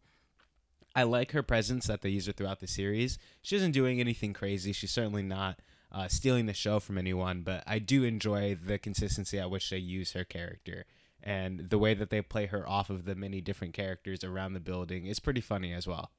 I 0.95 1.05
like 1.05 1.33
her 1.33 1.43
presence 1.43 1.87
that 1.87 2.03
they 2.03 2.11
use 2.11 2.27
her 2.27 2.33
throughout 2.33 2.61
the 2.61 2.67
series. 2.67 3.19
She 3.41 3.57
isn't 3.57 3.73
doing 3.73 3.99
anything 3.99 4.33
crazy. 4.33 4.73
She's 4.73 4.91
certainly 4.91 5.23
not 5.23 5.61
uh, 5.91 6.09
stealing 6.09 6.47
the 6.47 6.55
show 6.55 6.81
from 6.81 6.99
anyone, 6.99 7.43
but 7.43 7.63
I 7.67 7.79
do 7.79 8.05
enjoy 8.05 8.55
the 8.55 8.79
consistency 8.79 9.39
at 9.39 9.51
which 9.51 9.71
they 9.71 9.79
use 9.79 10.13
her 10.13 10.25
character. 10.25 10.85
And 11.23 11.71
the 11.71 11.79
way 11.79 11.95
that 11.95 12.11
they 12.11 12.21
play 12.21 12.47
her 12.47 12.69
off 12.69 12.91
of 12.91 13.05
the 13.05 13.15
many 13.15 13.41
different 13.41 13.75
characters 13.75 14.25
around 14.25 14.53
the 14.53 14.61
building 14.61 15.07
is 15.07 15.21
pretty 15.21 15.41
funny 15.41 15.73
as 15.73 15.87
well. 15.87 16.11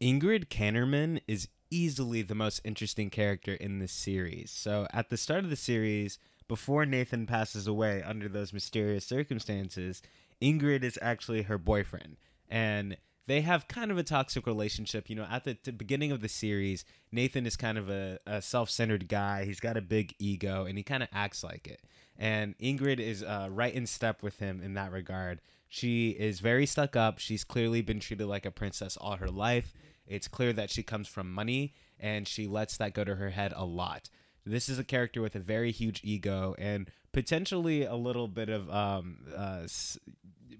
Ingrid 0.00 0.48
Kannerman 0.48 1.20
is 1.26 1.48
easily 1.70 2.22
the 2.22 2.34
most 2.34 2.60
interesting 2.64 3.10
character 3.10 3.54
in 3.54 3.78
this 3.78 3.92
series. 3.92 4.50
So 4.50 4.86
at 4.92 5.10
the 5.10 5.16
start 5.16 5.44
of 5.44 5.50
the 5.50 5.56
series, 5.56 6.18
before 6.48 6.86
Nathan 6.86 7.26
passes 7.26 7.66
away 7.66 8.02
under 8.02 8.28
those 8.28 8.52
mysterious 8.52 9.06
circumstances, 9.06 10.02
Ingrid 10.42 10.82
is 10.82 10.98
actually 11.00 11.42
her 11.42 11.58
boyfriend. 11.58 12.16
And 12.48 12.96
they 13.26 13.42
have 13.42 13.68
kind 13.68 13.90
of 13.90 13.98
a 13.98 14.02
toxic 14.02 14.46
relationship. 14.46 15.10
You 15.10 15.16
know, 15.16 15.26
at 15.30 15.44
the, 15.44 15.58
the 15.62 15.72
beginning 15.72 16.10
of 16.10 16.22
the 16.22 16.28
series, 16.28 16.84
Nathan 17.12 17.46
is 17.46 17.56
kind 17.56 17.76
of 17.76 17.90
a, 17.90 18.18
a 18.26 18.40
self 18.40 18.70
centered 18.70 19.06
guy. 19.08 19.44
He's 19.44 19.60
got 19.60 19.76
a 19.76 19.82
big 19.82 20.14
ego 20.18 20.64
and 20.64 20.78
he 20.78 20.82
kind 20.82 21.02
of 21.02 21.10
acts 21.12 21.44
like 21.44 21.68
it. 21.68 21.82
And 22.16 22.56
Ingrid 22.58 22.98
is 22.98 23.22
uh, 23.22 23.48
right 23.50 23.72
in 23.72 23.86
step 23.86 24.22
with 24.22 24.38
him 24.38 24.62
in 24.62 24.74
that 24.74 24.90
regard. 24.90 25.40
She 25.68 26.10
is 26.10 26.40
very 26.40 26.64
stuck 26.64 26.96
up. 26.96 27.18
She's 27.18 27.44
clearly 27.44 27.82
been 27.82 28.00
treated 28.00 28.26
like 28.26 28.46
a 28.46 28.50
princess 28.50 28.96
all 28.96 29.16
her 29.16 29.30
life. 29.30 29.74
It's 30.06 30.26
clear 30.26 30.54
that 30.54 30.70
she 30.70 30.82
comes 30.82 31.06
from 31.06 31.30
money 31.30 31.74
and 32.00 32.26
she 32.26 32.46
lets 32.46 32.78
that 32.78 32.94
go 32.94 33.04
to 33.04 33.16
her 33.16 33.30
head 33.30 33.52
a 33.54 33.66
lot. 33.66 34.08
This 34.50 34.68
is 34.68 34.78
a 34.78 34.84
character 34.84 35.20
with 35.20 35.34
a 35.34 35.40
very 35.40 35.70
huge 35.70 36.00
ego 36.04 36.54
and 36.58 36.90
potentially 37.12 37.84
a 37.84 37.94
little 37.94 38.28
bit 38.28 38.48
of 38.48 38.70
um, 38.70 39.18
uh, 39.36 39.60
s- 39.64 39.98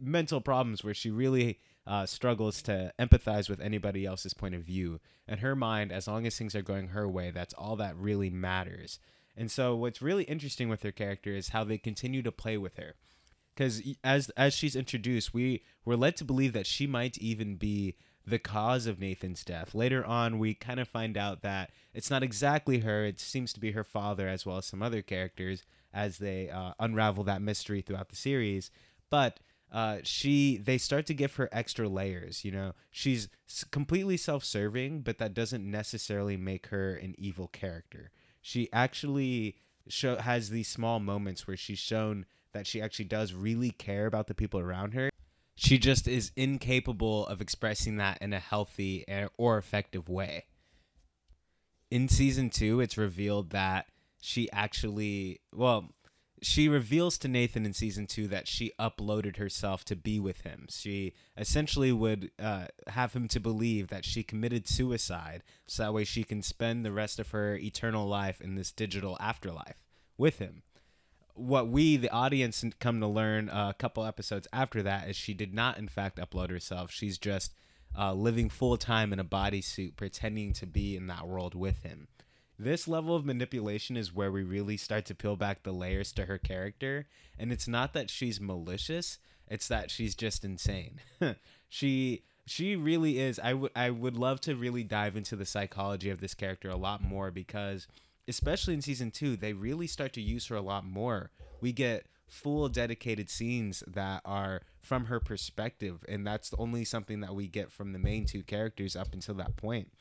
mental 0.00 0.40
problems 0.40 0.84
where 0.84 0.94
she 0.94 1.10
really 1.10 1.58
uh, 1.86 2.04
struggles 2.04 2.60
to 2.62 2.92
empathize 2.98 3.48
with 3.48 3.60
anybody 3.60 4.04
else's 4.04 4.34
point 4.34 4.54
of 4.54 4.62
view. 4.62 5.00
In 5.26 5.38
her 5.38 5.56
mind, 5.56 5.90
as 5.90 6.06
long 6.06 6.26
as 6.26 6.36
things 6.36 6.54
are 6.54 6.62
going 6.62 6.88
her 6.88 7.08
way, 7.08 7.30
that's 7.30 7.54
all 7.54 7.76
that 7.76 7.96
really 7.96 8.30
matters. 8.30 8.98
And 9.36 9.50
so, 9.50 9.76
what's 9.76 10.02
really 10.02 10.24
interesting 10.24 10.68
with 10.68 10.82
her 10.82 10.92
character 10.92 11.30
is 11.30 11.50
how 11.50 11.64
they 11.64 11.78
continue 11.78 12.22
to 12.22 12.32
play 12.32 12.58
with 12.58 12.76
her. 12.76 12.94
Because 13.54 13.82
as 14.04 14.30
as 14.36 14.54
she's 14.54 14.76
introduced, 14.76 15.34
we 15.34 15.62
were 15.84 15.96
led 15.96 16.16
to 16.16 16.24
believe 16.24 16.52
that 16.52 16.66
she 16.66 16.86
might 16.86 17.18
even 17.18 17.56
be 17.56 17.96
the 18.28 18.38
cause 18.38 18.86
of 18.86 19.00
Nathan's 19.00 19.44
death. 19.44 19.74
Later 19.74 20.04
on, 20.04 20.38
we 20.38 20.54
kind 20.54 20.80
of 20.80 20.88
find 20.88 21.16
out 21.16 21.42
that 21.42 21.70
it's 21.94 22.10
not 22.10 22.22
exactly 22.22 22.80
her. 22.80 23.04
It 23.04 23.20
seems 23.20 23.52
to 23.54 23.60
be 23.60 23.72
her 23.72 23.84
father 23.84 24.28
as 24.28 24.44
well 24.44 24.58
as 24.58 24.66
some 24.66 24.82
other 24.82 25.02
characters 25.02 25.64
as 25.92 26.18
they 26.18 26.50
uh, 26.50 26.72
unravel 26.78 27.24
that 27.24 27.42
mystery 27.42 27.80
throughout 27.80 28.10
the 28.10 28.16
series. 28.16 28.70
But 29.10 29.40
uh, 29.72 29.98
she 30.02 30.56
they 30.56 30.78
start 30.78 31.06
to 31.06 31.14
give 31.14 31.36
her 31.36 31.48
extra 31.52 31.88
layers. 31.88 32.44
You 32.44 32.52
know, 32.52 32.72
she's 32.90 33.28
completely 33.70 34.16
self-serving, 34.16 35.02
but 35.02 35.18
that 35.18 35.34
doesn't 35.34 35.68
necessarily 35.68 36.36
make 36.36 36.66
her 36.66 36.94
an 36.94 37.14
evil 37.18 37.48
character. 37.48 38.10
She 38.40 38.68
actually 38.72 39.56
show 39.88 40.16
has 40.16 40.50
these 40.50 40.68
small 40.68 41.00
moments 41.00 41.46
where 41.46 41.56
she's 41.56 41.78
shown 41.78 42.26
that 42.52 42.66
she 42.66 42.80
actually 42.80 43.04
does 43.06 43.32
really 43.32 43.70
care 43.70 44.06
about 44.06 44.26
the 44.26 44.34
people 44.34 44.60
around 44.60 44.94
her. 44.94 45.10
She 45.60 45.76
just 45.76 46.06
is 46.06 46.30
incapable 46.36 47.26
of 47.26 47.40
expressing 47.40 47.96
that 47.96 48.18
in 48.22 48.32
a 48.32 48.38
healthy 48.38 49.04
or 49.36 49.58
effective 49.58 50.08
way. 50.08 50.44
In 51.90 52.08
season 52.08 52.48
two, 52.48 52.78
it's 52.78 52.96
revealed 52.96 53.50
that 53.50 53.86
she 54.20 54.48
actually, 54.52 55.40
well, 55.52 55.90
she 56.40 56.68
reveals 56.68 57.18
to 57.18 57.28
Nathan 57.28 57.66
in 57.66 57.72
season 57.72 58.06
two 58.06 58.28
that 58.28 58.46
she 58.46 58.70
uploaded 58.78 59.38
herself 59.38 59.84
to 59.86 59.96
be 59.96 60.20
with 60.20 60.42
him. 60.42 60.68
She 60.70 61.14
essentially 61.36 61.90
would 61.90 62.30
uh, 62.38 62.66
have 62.86 63.14
him 63.14 63.26
to 63.26 63.40
believe 63.40 63.88
that 63.88 64.04
she 64.04 64.22
committed 64.22 64.68
suicide 64.68 65.42
so 65.66 65.82
that 65.82 65.92
way 65.92 66.04
she 66.04 66.22
can 66.22 66.40
spend 66.40 66.84
the 66.84 66.92
rest 66.92 67.18
of 67.18 67.32
her 67.32 67.56
eternal 67.56 68.06
life 68.06 68.40
in 68.40 68.54
this 68.54 68.70
digital 68.70 69.16
afterlife 69.18 69.82
with 70.16 70.38
him. 70.38 70.62
What 71.38 71.68
we, 71.68 71.96
the 71.96 72.10
audience, 72.10 72.64
come 72.80 73.00
to 73.00 73.06
learn 73.06 73.48
a 73.48 73.74
couple 73.78 74.04
episodes 74.04 74.46
after 74.52 74.82
that 74.82 75.08
is 75.08 75.16
she 75.16 75.34
did 75.34 75.54
not, 75.54 75.78
in 75.78 75.88
fact, 75.88 76.18
upload 76.18 76.50
herself. 76.50 76.90
She's 76.90 77.18
just 77.18 77.52
uh, 77.96 78.12
living 78.12 78.50
full 78.50 78.76
time 78.76 79.12
in 79.12 79.18
a 79.18 79.24
bodysuit, 79.24 79.96
pretending 79.96 80.52
to 80.54 80.66
be 80.66 80.96
in 80.96 81.06
that 81.06 81.26
world 81.26 81.54
with 81.54 81.82
him 81.82 82.08
this 82.58 82.88
level 82.88 83.14
of 83.14 83.24
manipulation 83.24 83.96
is 83.96 84.14
where 84.14 84.32
we 84.32 84.42
really 84.42 84.76
start 84.76 85.04
to 85.06 85.14
peel 85.14 85.36
back 85.36 85.62
the 85.62 85.72
layers 85.72 86.12
to 86.12 86.24
her 86.24 86.38
character 86.38 87.06
and 87.38 87.52
it's 87.52 87.68
not 87.68 87.92
that 87.92 88.10
she's 88.10 88.40
malicious 88.40 89.18
it's 89.46 89.68
that 89.68 89.90
she's 89.90 90.14
just 90.14 90.44
insane 90.44 91.00
she 91.68 92.22
she 92.44 92.74
really 92.74 93.18
is 93.18 93.38
I 93.38 93.54
would 93.54 93.70
I 93.76 93.90
would 93.90 94.16
love 94.16 94.40
to 94.42 94.56
really 94.56 94.82
dive 94.82 95.16
into 95.16 95.36
the 95.36 95.46
psychology 95.46 96.10
of 96.10 96.20
this 96.20 96.34
character 96.34 96.68
a 96.68 96.76
lot 96.76 97.02
more 97.02 97.30
because 97.30 97.86
especially 98.28 98.74
in 98.74 98.82
season 98.82 99.10
2 99.10 99.36
they 99.36 99.52
really 99.52 99.86
start 99.86 100.12
to 100.12 100.20
use 100.20 100.46
her 100.46 100.56
a 100.56 100.60
lot 100.60 100.84
more 100.84 101.30
we 101.60 101.72
get 101.72 102.06
full 102.26 102.68
dedicated 102.68 103.30
scenes 103.30 103.82
that 103.86 104.20
are 104.24 104.60
from 104.80 105.06
her 105.06 105.18
perspective 105.18 106.04
and 106.08 106.26
that's 106.26 106.52
only 106.58 106.84
something 106.84 107.20
that 107.20 107.34
we 107.34 107.46
get 107.46 107.72
from 107.72 107.92
the 107.92 107.98
main 107.98 108.26
two 108.26 108.42
characters 108.42 108.94
up 108.94 109.12
until 109.14 109.34
that 109.34 109.56
point. 109.56 109.88
point 109.88 109.92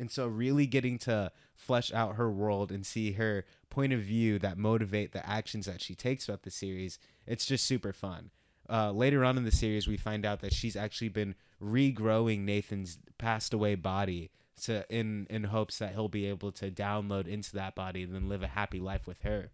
and 0.00 0.10
so, 0.10 0.26
really 0.26 0.66
getting 0.66 0.98
to 1.00 1.30
flesh 1.54 1.92
out 1.92 2.16
her 2.16 2.30
world 2.30 2.72
and 2.72 2.86
see 2.86 3.12
her 3.12 3.44
point 3.68 3.92
of 3.92 4.00
view 4.00 4.38
that 4.38 4.56
motivate 4.56 5.12
the 5.12 5.28
actions 5.28 5.66
that 5.66 5.82
she 5.82 5.94
takes 5.94 6.24
throughout 6.24 6.42
the 6.42 6.50
series, 6.50 6.98
it's 7.26 7.44
just 7.44 7.66
super 7.66 7.92
fun. 7.92 8.30
Uh, 8.68 8.92
later 8.92 9.24
on 9.24 9.36
in 9.36 9.44
the 9.44 9.52
series, 9.52 9.86
we 9.86 9.98
find 9.98 10.24
out 10.24 10.40
that 10.40 10.54
she's 10.54 10.74
actually 10.74 11.10
been 11.10 11.34
regrowing 11.62 12.40
Nathan's 12.40 12.98
passed 13.18 13.52
away 13.52 13.74
body 13.74 14.30
to 14.60 14.84
in 14.88 15.26
in 15.30 15.44
hopes 15.44 15.78
that 15.78 15.92
he'll 15.92 16.08
be 16.08 16.26
able 16.26 16.52
to 16.52 16.70
download 16.70 17.26
into 17.26 17.52
that 17.54 17.74
body 17.74 18.02
and 18.02 18.14
then 18.14 18.28
live 18.28 18.42
a 18.42 18.48
happy 18.48 18.80
life 18.80 19.06
with 19.06 19.22
her. 19.22 19.50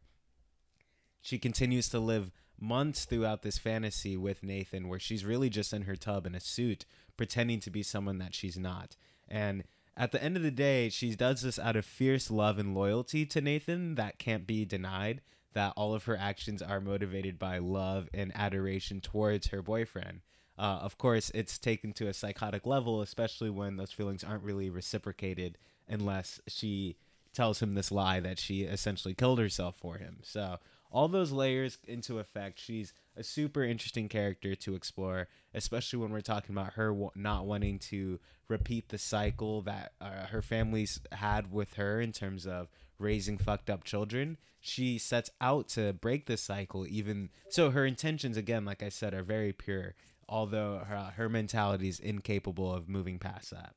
She 1.20 1.38
continues 1.38 1.88
to 1.88 1.98
live 1.98 2.30
months 2.58 3.04
throughout 3.04 3.42
this 3.42 3.58
fantasy 3.58 4.16
with 4.16 4.42
Nathan 4.42 4.88
where 4.88 4.98
she's 4.98 5.24
really 5.24 5.50
just 5.50 5.72
in 5.72 5.82
her 5.82 5.96
tub 5.96 6.26
in 6.26 6.34
a 6.34 6.40
suit 6.40 6.84
pretending 7.16 7.60
to 7.60 7.70
be 7.70 7.82
someone 7.82 8.18
that 8.18 8.34
she's 8.34 8.56
not. 8.56 8.96
And 9.28 9.64
at 9.96 10.12
the 10.12 10.22
end 10.22 10.36
of 10.36 10.42
the 10.42 10.50
day, 10.50 10.88
she 10.88 11.14
does 11.14 11.42
this 11.42 11.58
out 11.58 11.76
of 11.76 11.84
fierce 11.84 12.30
love 12.30 12.58
and 12.58 12.74
loyalty 12.74 13.24
to 13.26 13.40
Nathan 13.40 13.94
that 13.94 14.18
can't 14.18 14.46
be 14.46 14.64
denied. 14.64 15.22
That 15.54 15.72
all 15.74 15.94
of 15.94 16.04
her 16.04 16.16
actions 16.16 16.60
are 16.60 16.82
motivated 16.82 17.38
by 17.38 17.58
love 17.58 18.10
and 18.12 18.30
adoration 18.34 19.00
towards 19.00 19.46
her 19.48 19.62
boyfriend. 19.62 20.20
Uh, 20.58 20.78
of 20.82 20.98
course, 20.98 21.30
it's 21.34 21.58
taken 21.58 21.92
to 21.94 22.08
a 22.08 22.14
psychotic 22.14 22.66
level, 22.66 23.02
especially 23.02 23.50
when 23.50 23.76
those 23.76 23.92
feelings 23.92 24.24
aren't 24.24 24.42
really 24.42 24.70
reciprocated 24.70 25.58
unless 25.88 26.40
she 26.46 26.96
tells 27.34 27.60
him 27.60 27.74
this 27.74 27.92
lie 27.92 28.20
that 28.20 28.38
she 28.38 28.62
essentially 28.62 29.14
killed 29.14 29.38
herself 29.38 29.76
for 29.76 29.98
him. 29.98 30.18
So, 30.22 30.58
all 30.90 31.08
those 31.08 31.32
layers 31.32 31.78
into 31.86 32.18
effect, 32.18 32.58
she's 32.58 32.94
a 33.16 33.22
super 33.22 33.62
interesting 33.62 34.08
character 34.08 34.54
to 34.54 34.74
explore, 34.74 35.28
especially 35.52 35.98
when 35.98 36.10
we're 36.10 36.20
talking 36.20 36.54
about 36.54 36.74
her 36.74 36.88
w- 36.88 37.10
not 37.14 37.44
wanting 37.44 37.78
to 37.80 38.18
repeat 38.48 38.88
the 38.88 38.98
cycle 38.98 39.60
that 39.62 39.92
uh, 40.00 40.26
her 40.26 40.40
family's 40.40 41.00
had 41.12 41.52
with 41.52 41.74
her 41.74 42.00
in 42.00 42.12
terms 42.12 42.46
of 42.46 42.68
raising 42.98 43.36
fucked 43.36 43.68
up 43.68 43.84
children. 43.84 44.38
She 44.60 44.98
sets 44.98 45.30
out 45.40 45.68
to 45.70 45.92
break 45.92 46.26
this 46.26 46.40
cycle, 46.40 46.86
even 46.86 47.30
so. 47.50 47.70
Her 47.70 47.84
intentions, 47.84 48.36
again, 48.36 48.64
like 48.64 48.82
I 48.82 48.88
said, 48.88 49.14
are 49.14 49.22
very 49.22 49.52
pure, 49.52 49.94
although 50.28 50.82
her, 50.86 51.12
her 51.16 51.28
mentality 51.28 51.88
is 51.88 51.98
incapable 51.98 52.72
of 52.72 52.88
moving 52.88 53.18
past 53.18 53.50
that. 53.50 53.74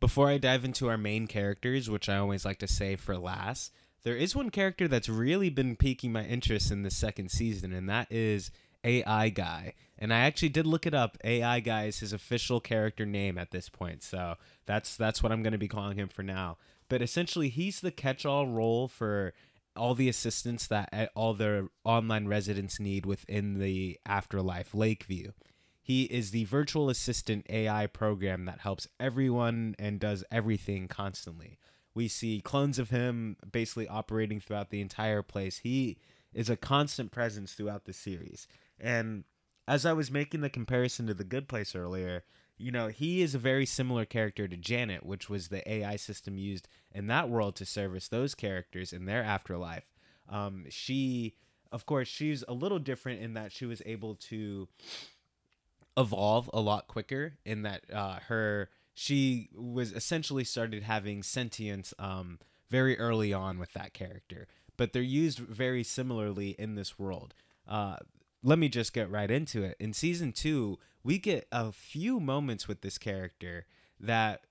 Before 0.00 0.28
I 0.28 0.38
dive 0.38 0.64
into 0.64 0.88
our 0.88 0.96
main 0.96 1.26
characters, 1.26 1.90
which 1.90 2.08
I 2.08 2.16
always 2.16 2.44
like 2.44 2.58
to 2.60 2.68
save 2.68 3.00
for 3.00 3.18
last, 3.18 3.72
there 4.02 4.16
is 4.16 4.34
one 4.34 4.50
character 4.50 4.88
that's 4.88 5.08
really 5.08 5.50
been 5.50 5.76
piquing 5.76 6.12
my 6.12 6.24
interest 6.24 6.70
in 6.70 6.82
the 6.82 6.90
second 6.90 7.30
season, 7.30 7.72
and 7.72 7.88
that 7.88 8.10
is 8.10 8.50
AI 8.82 9.28
Guy. 9.28 9.74
And 9.98 10.12
I 10.14 10.20
actually 10.20 10.48
did 10.48 10.66
look 10.66 10.86
it 10.86 10.94
up. 10.94 11.18
AI 11.22 11.60
Guy 11.60 11.84
is 11.84 12.00
his 12.00 12.12
official 12.12 12.60
character 12.60 13.04
name 13.04 13.36
at 13.36 13.50
this 13.50 13.68
point. 13.68 14.02
So 14.02 14.36
that's 14.64 14.96
that's 14.96 15.22
what 15.22 15.32
I'm 15.32 15.42
going 15.42 15.52
to 15.52 15.58
be 15.58 15.68
calling 15.68 15.98
him 15.98 16.08
for 16.08 16.22
now. 16.22 16.56
But 16.88 17.02
essentially 17.02 17.50
he's 17.50 17.80
the 17.80 17.90
catch-all 17.90 18.48
role 18.48 18.88
for 18.88 19.34
all 19.76 19.94
the 19.94 20.08
assistance 20.08 20.66
that 20.66 21.10
all 21.14 21.34
the 21.34 21.68
online 21.84 22.26
residents 22.26 22.80
need 22.80 23.06
within 23.06 23.58
the 23.58 23.98
afterlife 24.06 24.74
Lakeview. 24.74 25.32
He 25.82 26.04
is 26.04 26.30
the 26.30 26.44
virtual 26.44 26.90
assistant 26.90 27.46
AI 27.48 27.86
program 27.86 28.44
that 28.44 28.60
helps 28.60 28.86
everyone 28.98 29.74
and 29.78 29.98
does 29.98 30.24
everything 30.30 30.88
constantly. 30.88 31.58
We 31.94 32.06
see 32.06 32.40
clones 32.40 32.78
of 32.78 32.90
him 32.90 33.36
basically 33.50 33.88
operating 33.88 34.40
throughout 34.40 34.70
the 34.70 34.80
entire 34.80 35.22
place. 35.22 35.58
He 35.58 35.98
is 36.32 36.48
a 36.48 36.56
constant 36.56 37.10
presence 37.10 37.54
throughout 37.54 37.84
the 37.84 37.92
series. 37.92 38.46
And 38.78 39.24
as 39.66 39.84
I 39.84 39.92
was 39.92 40.10
making 40.10 40.40
the 40.40 40.50
comparison 40.50 41.06
to 41.06 41.14
The 41.14 41.24
Good 41.24 41.48
Place 41.48 41.74
earlier, 41.74 42.24
you 42.56 42.70
know, 42.70 42.88
he 42.88 43.22
is 43.22 43.34
a 43.34 43.38
very 43.38 43.64
similar 43.64 44.04
character 44.04 44.46
to 44.46 44.56
Janet, 44.56 45.04
which 45.04 45.30
was 45.30 45.48
the 45.48 45.68
AI 45.70 45.96
system 45.96 46.36
used 46.36 46.68
in 46.92 47.06
that 47.06 47.28
world 47.28 47.56
to 47.56 47.64
service 47.64 48.08
those 48.08 48.34
characters 48.34 48.92
in 48.92 49.06
their 49.06 49.22
afterlife. 49.22 49.90
Um, 50.28 50.66
she, 50.68 51.34
of 51.72 51.86
course, 51.86 52.06
she's 52.06 52.44
a 52.46 52.52
little 52.52 52.78
different 52.78 53.22
in 53.22 53.34
that 53.34 53.50
she 53.50 53.64
was 53.64 53.80
able 53.86 54.14
to 54.16 54.68
evolve 56.00 56.50
a 56.52 56.60
lot 56.60 56.88
quicker 56.88 57.34
in 57.44 57.62
that 57.62 57.82
uh, 57.92 58.18
her 58.28 58.68
she 58.94 59.48
was 59.54 59.92
essentially 59.92 60.44
started 60.44 60.82
having 60.82 61.22
sentience 61.22 61.94
um, 61.98 62.38
very 62.68 62.98
early 62.98 63.32
on 63.32 63.58
with 63.58 63.72
that 63.72 63.92
character 63.92 64.48
but 64.76 64.92
they're 64.92 65.02
used 65.02 65.38
very 65.38 65.82
similarly 65.82 66.50
in 66.58 66.74
this 66.74 66.98
world 66.98 67.34
uh, 67.68 67.96
let 68.42 68.58
me 68.58 68.68
just 68.68 68.92
get 68.92 69.10
right 69.10 69.30
into 69.30 69.62
it. 69.62 69.76
In 69.78 69.92
season 69.92 70.32
two, 70.32 70.78
we 71.02 71.18
get 71.18 71.46
a 71.52 71.72
few 71.72 72.20
moments 72.20 72.68
with 72.68 72.80
this 72.80 72.98
character 72.98 73.66
that 73.98 74.42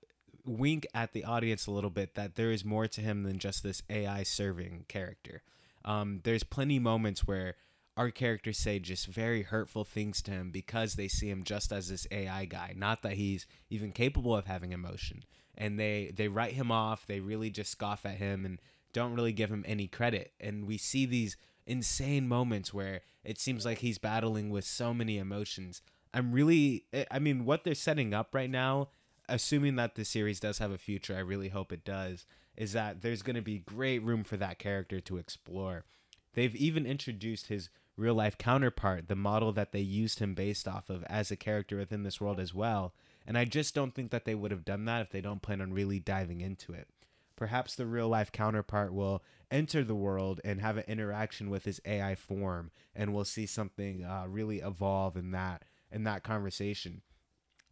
wink 0.44 0.86
at 0.94 1.12
the 1.12 1.24
audience 1.24 1.66
a 1.66 1.70
little 1.70 1.90
bit 1.90 2.14
that 2.14 2.36
there 2.36 2.50
is 2.50 2.64
more 2.64 2.86
to 2.86 3.00
him 3.00 3.24
than 3.24 3.38
just 3.38 3.62
this 3.62 3.82
AI 3.90 4.22
serving 4.22 4.84
character. 4.88 5.42
Um, 5.84 6.20
there's 6.24 6.44
plenty 6.44 6.78
moments 6.78 7.26
where 7.26 7.56
our 8.00 8.10
characters 8.10 8.56
say 8.56 8.78
just 8.78 9.06
very 9.06 9.42
hurtful 9.42 9.84
things 9.84 10.22
to 10.22 10.30
him 10.30 10.50
because 10.50 10.94
they 10.94 11.06
see 11.06 11.28
him 11.28 11.44
just 11.44 11.70
as 11.70 11.90
this 11.90 12.06
AI 12.10 12.46
guy, 12.46 12.72
not 12.74 13.02
that 13.02 13.12
he's 13.12 13.46
even 13.68 13.92
capable 13.92 14.34
of 14.34 14.46
having 14.46 14.72
emotion. 14.72 15.22
And 15.54 15.78
they 15.78 16.10
they 16.16 16.26
write 16.26 16.54
him 16.54 16.72
off. 16.72 17.06
They 17.06 17.20
really 17.20 17.50
just 17.50 17.70
scoff 17.70 18.06
at 18.06 18.16
him 18.16 18.46
and 18.46 18.58
don't 18.94 19.14
really 19.14 19.34
give 19.34 19.50
him 19.50 19.66
any 19.68 19.86
credit. 19.86 20.32
And 20.40 20.66
we 20.66 20.78
see 20.78 21.04
these 21.04 21.36
insane 21.66 22.26
moments 22.26 22.72
where 22.72 23.02
it 23.22 23.38
seems 23.38 23.66
like 23.66 23.78
he's 23.78 23.98
battling 23.98 24.48
with 24.48 24.64
so 24.64 24.94
many 24.94 25.18
emotions. 25.18 25.82
I'm 26.14 26.32
really, 26.32 26.86
eh, 26.94 27.04
I 27.10 27.18
mean, 27.18 27.44
what 27.44 27.64
they're 27.64 27.74
setting 27.74 28.14
up 28.14 28.34
right 28.34 28.48
now, 28.50 28.88
assuming 29.28 29.76
that 29.76 29.94
the 29.94 30.06
series 30.06 30.40
does 30.40 30.56
have 30.56 30.70
a 30.70 30.78
future, 30.78 31.16
I 31.16 31.20
really 31.20 31.50
hope 31.50 31.70
it 31.70 31.84
does, 31.84 32.24
is 32.56 32.72
that 32.72 33.02
there's 33.02 33.20
going 33.20 33.36
to 33.36 33.42
be 33.42 33.58
great 33.58 34.02
room 34.02 34.24
for 34.24 34.38
that 34.38 34.58
character 34.58 35.00
to 35.02 35.18
explore. 35.18 35.84
They've 36.32 36.56
even 36.56 36.86
introduced 36.86 37.48
his 37.48 37.68
real 38.00 38.14
life 38.14 38.38
counterpart, 38.38 39.08
the 39.08 39.14
model 39.14 39.52
that 39.52 39.72
they 39.72 39.80
used 39.80 40.18
him 40.18 40.34
based 40.34 40.66
off 40.66 40.90
of 40.90 41.04
as 41.04 41.30
a 41.30 41.36
character 41.36 41.76
within 41.76 42.02
this 42.02 42.20
world 42.20 42.40
as 42.40 42.54
well. 42.54 42.94
And 43.26 43.38
I 43.38 43.44
just 43.44 43.74
don't 43.74 43.94
think 43.94 44.10
that 44.10 44.24
they 44.24 44.34
would 44.34 44.50
have 44.50 44.64
done 44.64 44.86
that 44.86 45.02
if 45.02 45.10
they 45.10 45.20
don't 45.20 45.42
plan 45.42 45.60
on 45.60 45.72
really 45.72 46.00
diving 46.00 46.40
into 46.40 46.72
it 46.72 46.88
perhaps 47.40 47.74
the 47.74 47.86
real 47.86 48.06
life 48.06 48.30
counterpart 48.30 48.92
will 48.92 49.22
enter 49.50 49.82
the 49.82 49.94
world 49.94 50.42
and 50.44 50.60
have 50.60 50.76
an 50.76 50.84
interaction 50.86 51.48
with 51.48 51.64
his 51.64 51.80
AI 51.86 52.14
form, 52.14 52.70
and 52.94 53.14
we'll 53.14 53.24
see 53.24 53.46
something 53.46 54.04
uh, 54.04 54.26
really 54.28 54.58
evolve 54.58 55.16
in 55.16 55.30
that 55.30 55.64
in 55.90 56.04
that 56.04 56.22
conversation. 56.22 57.00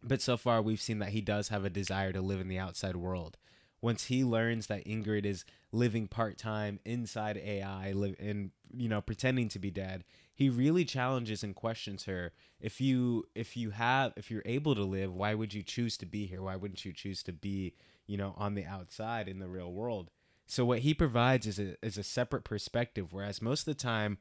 but 0.01 0.21
so 0.21 0.37
far 0.37 0.61
we've 0.61 0.81
seen 0.81 0.97
that 0.99 1.09
he 1.09 1.21
does 1.21 1.49
have 1.49 1.63
a 1.63 1.69
desire 1.69 2.11
to 2.11 2.21
live 2.21 2.41
in 2.41 2.47
the 2.47 2.57
outside 2.57 2.95
world. 2.95 3.37
Once 3.81 4.05
he 4.05 4.23
learns 4.23 4.67
that 4.67 4.85
Ingrid 4.85 5.25
is 5.25 5.45
living 5.71 6.07
part 6.07 6.37
time 6.37 6.79
inside 6.85 7.37
AI, 7.37 7.91
live 7.93 8.15
and 8.19 8.51
you 8.75 8.89
know 8.89 9.01
pretending 9.01 9.47
to 9.49 9.59
be 9.59 9.71
dead, 9.71 10.03
he 10.33 10.49
really 10.49 10.85
challenges 10.85 11.43
and 11.43 11.55
questions 11.55 12.05
her. 12.05 12.33
If 12.59 12.81
you 12.81 13.25
if 13.35 13.55
you 13.55 13.71
have 13.71 14.13
if 14.17 14.29
you're 14.29 14.43
able 14.45 14.75
to 14.75 14.83
live, 14.83 15.13
why 15.13 15.33
would 15.33 15.53
you 15.53 15.63
choose 15.63 15.97
to 15.97 16.05
be 16.05 16.25
here? 16.25 16.41
Why 16.41 16.55
wouldn't 16.55 16.85
you 16.85 16.93
choose 16.93 17.23
to 17.23 17.33
be 17.33 17.75
you 18.07 18.17
know 18.17 18.33
on 18.37 18.55
the 18.55 18.65
outside 18.65 19.27
in 19.27 19.39
the 19.39 19.47
real 19.47 19.71
world? 19.71 20.11
So 20.45 20.65
what 20.65 20.79
he 20.79 20.93
provides 20.93 21.45
is 21.45 21.59
a 21.59 21.75
is 21.85 21.97
a 21.97 22.03
separate 22.03 22.43
perspective, 22.43 23.13
whereas 23.13 23.41
most 23.41 23.61
of 23.61 23.77
the 23.77 23.81
time 23.81 24.17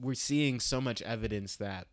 we're 0.00 0.14
seeing 0.14 0.58
so 0.60 0.80
much 0.80 1.00
evidence 1.02 1.56
that 1.56 1.86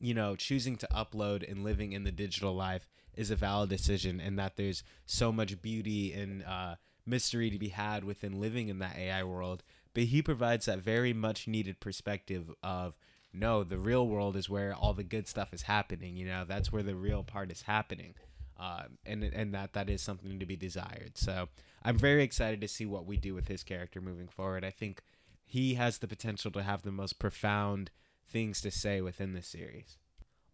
you 0.00 0.14
know 0.14 0.36
choosing 0.36 0.76
to 0.76 0.88
upload 0.88 1.48
and 1.50 1.64
living 1.64 1.92
in 1.92 2.04
the 2.04 2.12
digital 2.12 2.54
life 2.54 2.86
is 3.14 3.30
a 3.30 3.36
valid 3.36 3.70
decision, 3.70 4.20
and 4.20 4.38
that 4.38 4.56
there's 4.56 4.82
so 5.06 5.32
much 5.32 5.60
beauty 5.62 6.12
and 6.12 6.44
uh, 6.44 6.76
mystery 7.06 7.50
to 7.50 7.58
be 7.58 7.68
had 7.68 8.04
within 8.04 8.40
living 8.40 8.68
in 8.68 8.78
that 8.78 8.96
AI 8.96 9.24
world. 9.24 9.62
But 9.94 10.04
he 10.04 10.20
provides 10.20 10.66
that 10.66 10.80
very 10.80 11.14
much 11.14 11.48
needed 11.48 11.80
perspective 11.80 12.50
of 12.62 12.98
no, 13.32 13.64
the 13.64 13.78
real 13.78 14.06
world 14.06 14.36
is 14.36 14.48
where 14.48 14.74
all 14.74 14.94
the 14.94 15.04
good 15.04 15.28
stuff 15.28 15.52
is 15.52 15.62
happening. 15.62 16.16
You 16.16 16.26
know, 16.26 16.44
that's 16.46 16.72
where 16.72 16.82
the 16.82 16.94
real 16.94 17.22
part 17.22 17.50
is 17.50 17.62
happening. 17.62 18.14
Uh, 18.58 18.84
and 19.04 19.22
and 19.22 19.54
that 19.54 19.74
that 19.74 19.90
is 19.90 20.00
something 20.00 20.38
to 20.38 20.46
be 20.46 20.56
desired. 20.56 21.12
So 21.16 21.48
I'm 21.84 21.98
very 21.98 22.22
excited 22.22 22.60
to 22.62 22.68
see 22.68 22.86
what 22.86 23.06
we 23.06 23.16
do 23.16 23.34
with 23.34 23.48
his 23.48 23.62
character 23.62 24.00
moving 24.00 24.28
forward. 24.28 24.64
I 24.64 24.70
think 24.70 25.02
he 25.44 25.74
has 25.74 25.98
the 25.98 26.08
potential 26.08 26.50
to 26.52 26.62
have 26.62 26.82
the 26.82 26.90
most 26.90 27.18
profound 27.18 27.90
things 28.28 28.60
to 28.62 28.70
say 28.70 29.00
within 29.00 29.32
the 29.32 29.42
series. 29.42 29.98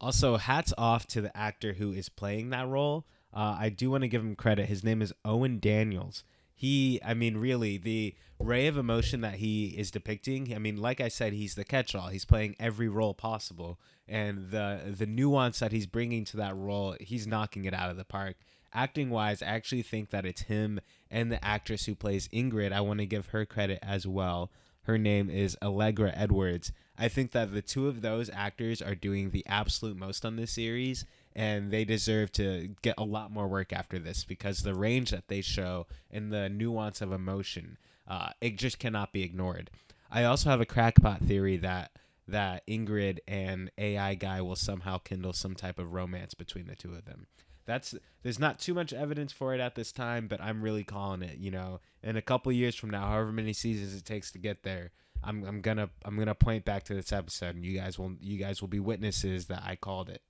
Also, 0.00 0.37
hats 0.37 0.75
off 0.76 1.07
to 1.07 1.21
the 1.21 1.37
actor 1.37 1.75
who 1.75 1.93
is 1.93 2.09
playing 2.09 2.50
that 2.50 2.69
role. 2.69 3.07
Uh, 3.33 3.57
I 3.59 3.69
do 3.69 3.91
want 3.91 4.02
to 4.02 4.09
give 4.09 4.23
him 4.23 4.35
credit. 4.35 4.67
His 4.67 4.83
name 4.85 5.00
is 5.00 5.12
Owen 5.25 5.59
Daniels. 5.61 6.25
He, 6.55 7.00
I 7.05 7.14
mean, 7.14 7.38
really, 7.38 7.76
the 7.79 8.14
ray 8.38 8.67
of 8.67 8.76
emotion 8.76 9.21
that 9.23 9.37
he 9.37 9.69
is 9.69 9.91
depicting. 9.91 10.55
I 10.55 10.59
mean, 10.59 10.76
like 10.76 11.00
I 11.00 11.09
said, 11.09 11.33
he's 11.33 11.55
the 11.55 11.64
catch-all. 11.64 12.09
He's 12.09 12.25
playing 12.25 12.57
every 12.61 12.88
role 12.88 13.14
possible, 13.14 13.81
and 14.07 14.50
the 14.50 14.95
the 14.97 15.07
nuance 15.07 15.61
that 15.61 15.73
he's 15.73 15.87
bringing 15.87 16.25
to 16.26 16.37
that 16.37 16.57
role, 16.57 16.95
he's 17.00 17.26
knocking 17.26 17.64
it 17.64 17.75
out 17.75 17.91
of 17.91 17.97
the 17.97 18.05
park. 18.05 18.37
Acting 18.75 19.11
wise, 19.11 19.43
I 19.43 19.47
actually 19.47 19.83
think 19.83 20.11
that 20.11 20.25
it's 20.25 20.43
him 20.43 20.81
and 21.11 21.31
the 21.31 21.45
actress 21.45 21.87
who 21.87 21.95
plays 21.95 22.29
Ingrid. 22.29 22.73
I 22.73 22.81
want 22.81 23.00
to 23.00 23.07
give 23.07 23.26
her 23.26 23.45
credit 23.45 23.79
as 23.83 24.07
well. 24.07 24.50
Her 24.83 24.99
name 24.99 25.31
is 25.31 25.57
Allegra 25.62 26.12
Edwards. 26.14 26.73
I 26.99 27.09
think 27.09 27.33
that 27.33 27.53
the 27.53 27.63
two 27.63 27.89
of 27.89 28.03
those 28.03 28.31
actors 28.31 28.83
are 28.83 28.95
doing 28.95 29.31
the 29.31 29.47
absolute 29.47 29.97
most 29.97 30.25
on 30.25 30.37
this 30.37 30.53
series, 30.53 31.05
and 31.35 31.71
they 31.71 31.85
deserve 31.85 32.33
to 32.33 32.75
get 32.83 32.95
a 32.99 33.05
lot 33.05 33.33
more 33.33 33.49
work 33.49 33.73
after 33.73 33.99
this 33.99 34.25
because 34.25 34.63
the 34.63 34.75
range 34.75 35.11
that 35.11 35.29
they 35.29 35.41
show 35.41 35.87
and 36.11 36.31
the 36.31 36.49
nuance 36.49 37.01
of 37.01 37.13
emotion, 37.13 37.79
uh, 38.07 38.31
it 38.41 38.57
just 38.57 38.79
cannot 38.79 39.13
be 39.13 39.23
ignored. 39.23 39.71
I 40.11 40.25
also 40.25 40.51
have 40.51 40.61
a 40.61 40.67
crackpot 40.67 41.21
theory 41.21 41.57
that 41.59 41.93
that 42.29 42.67
Ingrid 42.67 43.19
and 43.27 43.71
AI 43.77 44.15
guy 44.15 44.41
will 44.41 44.57
somehow 44.57 44.99
kindle 44.99 45.33
some 45.33 45.55
type 45.55 45.79
of 45.79 45.93
romance 45.93 46.35
between 46.35 46.67
the 46.67 46.77
two 46.77 46.95
of 46.95 47.05
them. 47.05 47.27
That's 47.65 47.95
there's 48.23 48.39
not 48.39 48.59
too 48.59 48.75
much 48.75 48.93
evidence 48.93 49.33
for 49.33 49.55
it 49.55 49.61
at 49.61 49.75
this 49.75 49.93
time, 49.93 50.29
but 50.29 50.41
I'm 50.41 50.63
really 50.63 50.85
calling 50.85 51.23
it. 51.23 51.39
You 51.39 51.51
know, 51.51 51.81
in 52.03 52.17
a 52.17 52.23
couple 52.23 52.53
years 52.53 52.75
from 52.75 52.91
now, 52.91 53.07
however 53.07 53.33
many 53.33 53.53
seasons 53.53 53.95
it 53.95 54.05
takes 54.05 54.31
to 54.33 54.39
get 54.39 54.63
there, 54.63 54.93
I'm 55.25 55.45
I'm 55.45 55.61
gonna 55.61 55.91
I'm 56.05 56.17
gonna 56.19 56.35
point 56.35 56.64
back 56.64 56.85
to 56.85 56.95
this 56.95 57.12
episode, 57.12 57.55
and 57.55 57.64
you 57.64 57.79
guys 57.79 57.99
will 57.99 58.14
you 58.21 58.38
guys 58.38 58.61
will 58.61 58.69
be 58.69 58.81
witnesses 58.81 59.47
that 59.47 59.62
I 59.64 59.76
called 59.76 60.09
it. 60.09 60.23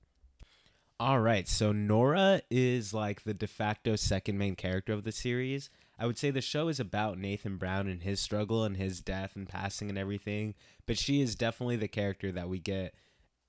All 1.01 1.21
right, 1.21 1.49
so 1.49 1.73
Nora 1.73 2.43
is 2.51 2.95
like 2.95 3.25
the 3.25 3.35
de 3.35 3.47
facto 3.47 3.97
second 3.97 4.39
main 4.39 4.55
character 4.55 4.93
of 4.93 5.05
the 5.05 5.13
series. 5.13 5.69
I 5.99 6.07
would 6.07 6.19
say 6.19 6.31
the 6.31 6.41
show 6.41 6.69
is 6.69 6.81
about 6.81 7.19
Nathan 7.19 7.57
Brown 7.57 7.89
and 7.89 8.03
his 8.03 8.21
struggle 8.21 8.65
and 8.65 8.77
his 8.77 9.01
death 9.01 9.35
and 9.35 9.49
passing 9.49 9.89
and 9.89 9.99
everything, 9.99 10.55
but 10.87 10.99
she 10.99 11.21
is 11.21 11.35
definitely 11.35 11.77
the 11.77 11.89
character 11.89 12.33
that 12.33 12.49
we 12.49 12.59
get 12.59 12.95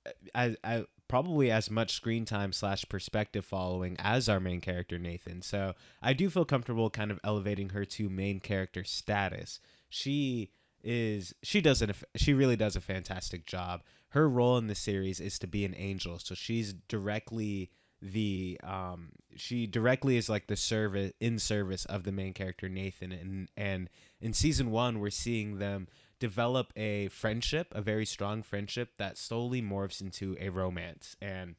uh, 0.05 0.09
I, 0.35 0.55
I 0.63 0.75
uh, 0.77 0.83
probably 1.07 1.51
as 1.51 1.70
much 1.70 1.94
screen 1.94 2.25
time 2.25 2.51
slash 2.53 2.85
perspective 2.89 3.46
following 3.46 3.96
as 4.00 4.27
our 4.27 4.39
main 4.39 4.61
character 4.61 4.98
Nathan. 4.98 5.41
So 5.41 5.74
I 6.01 6.13
do 6.13 6.29
feel 6.29 6.46
comfortable 6.46 6.89
kind 6.89 7.11
of 7.11 7.20
elevating 7.24 7.70
her 7.70 7.85
to 7.85 8.09
main 8.09 8.39
character 8.39 8.83
status. 8.83 9.59
She 9.89 10.50
is 10.83 11.33
she 11.41 11.61
does 11.61 11.81
it 11.81 11.96
she 12.15 12.33
really 12.33 12.55
does 12.55 12.75
a 12.75 12.81
fantastic 12.81 13.46
job. 13.46 13.83
Her 14.09 14.29
role 14.29 14.57
in 14.57 14.67
the 14.67 14.75
series 14.75 15.19
is 15.19 15.39
to 15.39 15.48
be 15.48 15.65
an 15.65 15.75
angel, 15.77 16.19
so 16.19 16.35
she's 16.35 16.74
directly 16.74 17.72
the 18.01 18.59
um 18.63 19.13
she 19.35 19.65
directly 19.65 20.17
is 20.17 20.27
like 20.27 20.48
the 20.48 20.57
service 20.57 21.13
in 21.22 21.39
service 21.39 21.85
of 21.85 22.03
the 22.03 22.11
main 22.11 22.33
character 22.33 22.67
Nathan 22.67 23.13
and 23.13 23.50
and 23.55 23.89
in 24.19 24.33
season 24.33 24.72
1 24.72 25.00
we're 25.00 25.09
seeing 25.09 25.57
them 25.57 25.87
develop 26.24 26.72
a 26.77 27.09
friendship, 27.09 27.67
a 27.74 27.81
very 27.81 28.05
strong 28.05 28.41
friendship 28.41 28.96
that 28.98 29.17
slowly 29.17 29.61
morphs 29.61 30.00
into 30.00 30.37
a 30.39 30.48
romance. 30.48 31.17
And 31.22 31.55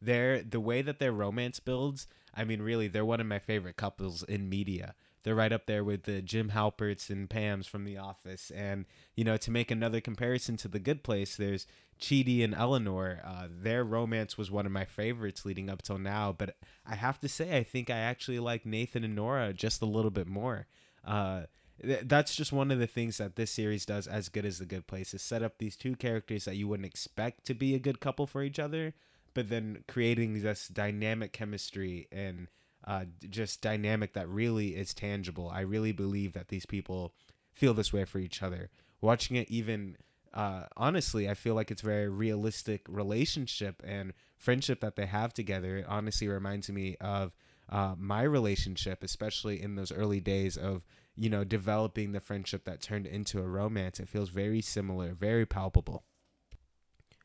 their 0.00 0.44
the 0.44 0.60
way 0.60 0.80
that 0.80 1.00
their 1.00 1.10
romance 1.10 1.58
builds, 1.58 2.06
I 2.32 2.44
mean, 2.44 2.62
really, 2.62 2.86
they're 2.86 3.04
one 3.04 3.20
of 3.20 3.26
my 3.26 3.40
favorite 3.40 3.76
couples 3.76 4.22
in 4.22 4.48
media. 4.48 4.94
They're 5.26 5.34
right 5.34 5.52
up 5.52 5.66
there 5.66 5.82
with 5.82 6.04
the 6.04 6.22
Jim 6.22 6.50
Halperts 6.50 7.10
and 7.10 7.28
Pam's 7.28 7.66
from 7.66 7.84
The 7.84 7.96
Office. 7.96 8.52
And, 8.52 8.84
you 9.16 9.24
know, 9.24 9.36
to 9.38 9.50
make 9.50 9.72
another 9.72 10.00
comparison 10.00 10.56
to 10.58 10.68
The 10.68 10.78
Good 10.78 11.02
Place, 11.02 11.34
there's 11.34 11.66
Chidi 12.00 12.44
and 12.44 12.54
Eleanor. 12.54 13.20
Uh, 13.26 13.48
their 13.50 13.82
romance 13.82 14.38
was 14.38 14.52
one 14.52 14.66
of 14.66 14.70
my 14.70 14.84
favorites 14.84 15.44
leading 15.44 15.68
up 15.68 15.82
till 15.82 15.98
now. 15.98 16.30
But 16.30 16.54
I 16.88 16.94
have 16.94 17.18
to 17.22 17.28
say, 17.28 17.56
I 17.56 17.64
think 17.64 17.90
I 17.90 17.98
actually 17.98 18.38
like 18.38 18.64
Nathan 18.64 19.02
and 19.02 19.16
Nora 19.16 19.52
just 19.52 19.82
a 19.82 19.84
little 19.86 20.12
bit 20.12 20.28
more. 20.28 20.68
Uh, 21.04 21.46
that's 21.82 22.36
just 22.36 22.52
one 22.52 22.70
of 22.70 22.78
the 22.78 22.86
things 22.86 23.18
that 23.18 23.34
this 23.34 23.50
series 23.50 23.84
does 23.84 24.06
as 24.06 24.28
good 24.28 24.46
as 24.46 24.60
the 24.60 24.64
good 24.64 24.86
place 24.86 25.12
is 25.12 25.22
set 25.22 25.42
up 25.42 25.58
these 25.58 25.76
two 25.76 25.96
characters 25.96 26.44
that 26.44 26.54
you 26.54 26.68
wouldn't 26.68 26.86
expect 26.86 27.44
to 27.46 27.52
be 27.52 27.74
a 27.74 27.80
good 27.80 27.98
couple 27.98 28.28
for 28.28 28.44
each 28.44 28.60
other 28.60 28.94
but 29.34 29.50
then 29.50 29.84
creating 29.86 30.40
this 30.40 30.68
dynamic 30.68 31.32
chemistry 31.32 32.08
and 32.10 32.48
uh, 32.86 33.04
just 33.30 33.60
dynamic 33.60 34.12
that 34.12 34.28
really 34.28 34.76
is 34.76 34.94
tangible 34.94 35.50
i 35.50 35.60
really 35.60 35.92
believe 35.92 36.32
that 36.32 36.48
these 36.48 36.66
people 36.66 37.12
feel 37.52 37.74
this 37.74 37.92
way 37.92 38.04
for 38.04 38.18
each 38.18 38.42
other 38.42 38.70
watching 39.00 39.36
it 39.36 39.50
even 39.50 39.96
uh, 40.34 40.64
honestly 40.76 41.28
i 41.28 41.34
feel 41.34 41.54
like 41.54 41.70
it's 41.70 41.82
very 41.82 42.08
realistic 42.08 42.86
relationship 42.88 43.82
and 43.86 44.12
friendship 44.36 44.80
that 44.80 44.96
they 44.96 45.06
have 45.06 45.32
together 45.32 45.78
it 45.78 45.86
honestly 45.88 46.28
reminds 46.28 46.68
me 46.70 46.96
of 47.00 47.32
uh, 47.68 47.94
my 47.98 48.22
relationship 48.22 49.02
especially 49.02 49.60
in 49.60 49.74
those 49.74 49.90
early 49.90 50.20
days 50.20 50.56
of 50.56 50.82
you 51.16 51.30
know, 51.30 51.44
developing 51.44 52.12
the 52.12 52.20
friendship 52.20 52.64
that 52.64 52.82
turned 52.82 53.06
into 53.06 53.40
a 53.40 53.46
romance. 53.48 53.98
It 53.98 54.08
feels 54.08 54.28
very 54.28 54.60
similar, 54.60 55.14
very 55.14 55.46
palpable. 55.46 56.04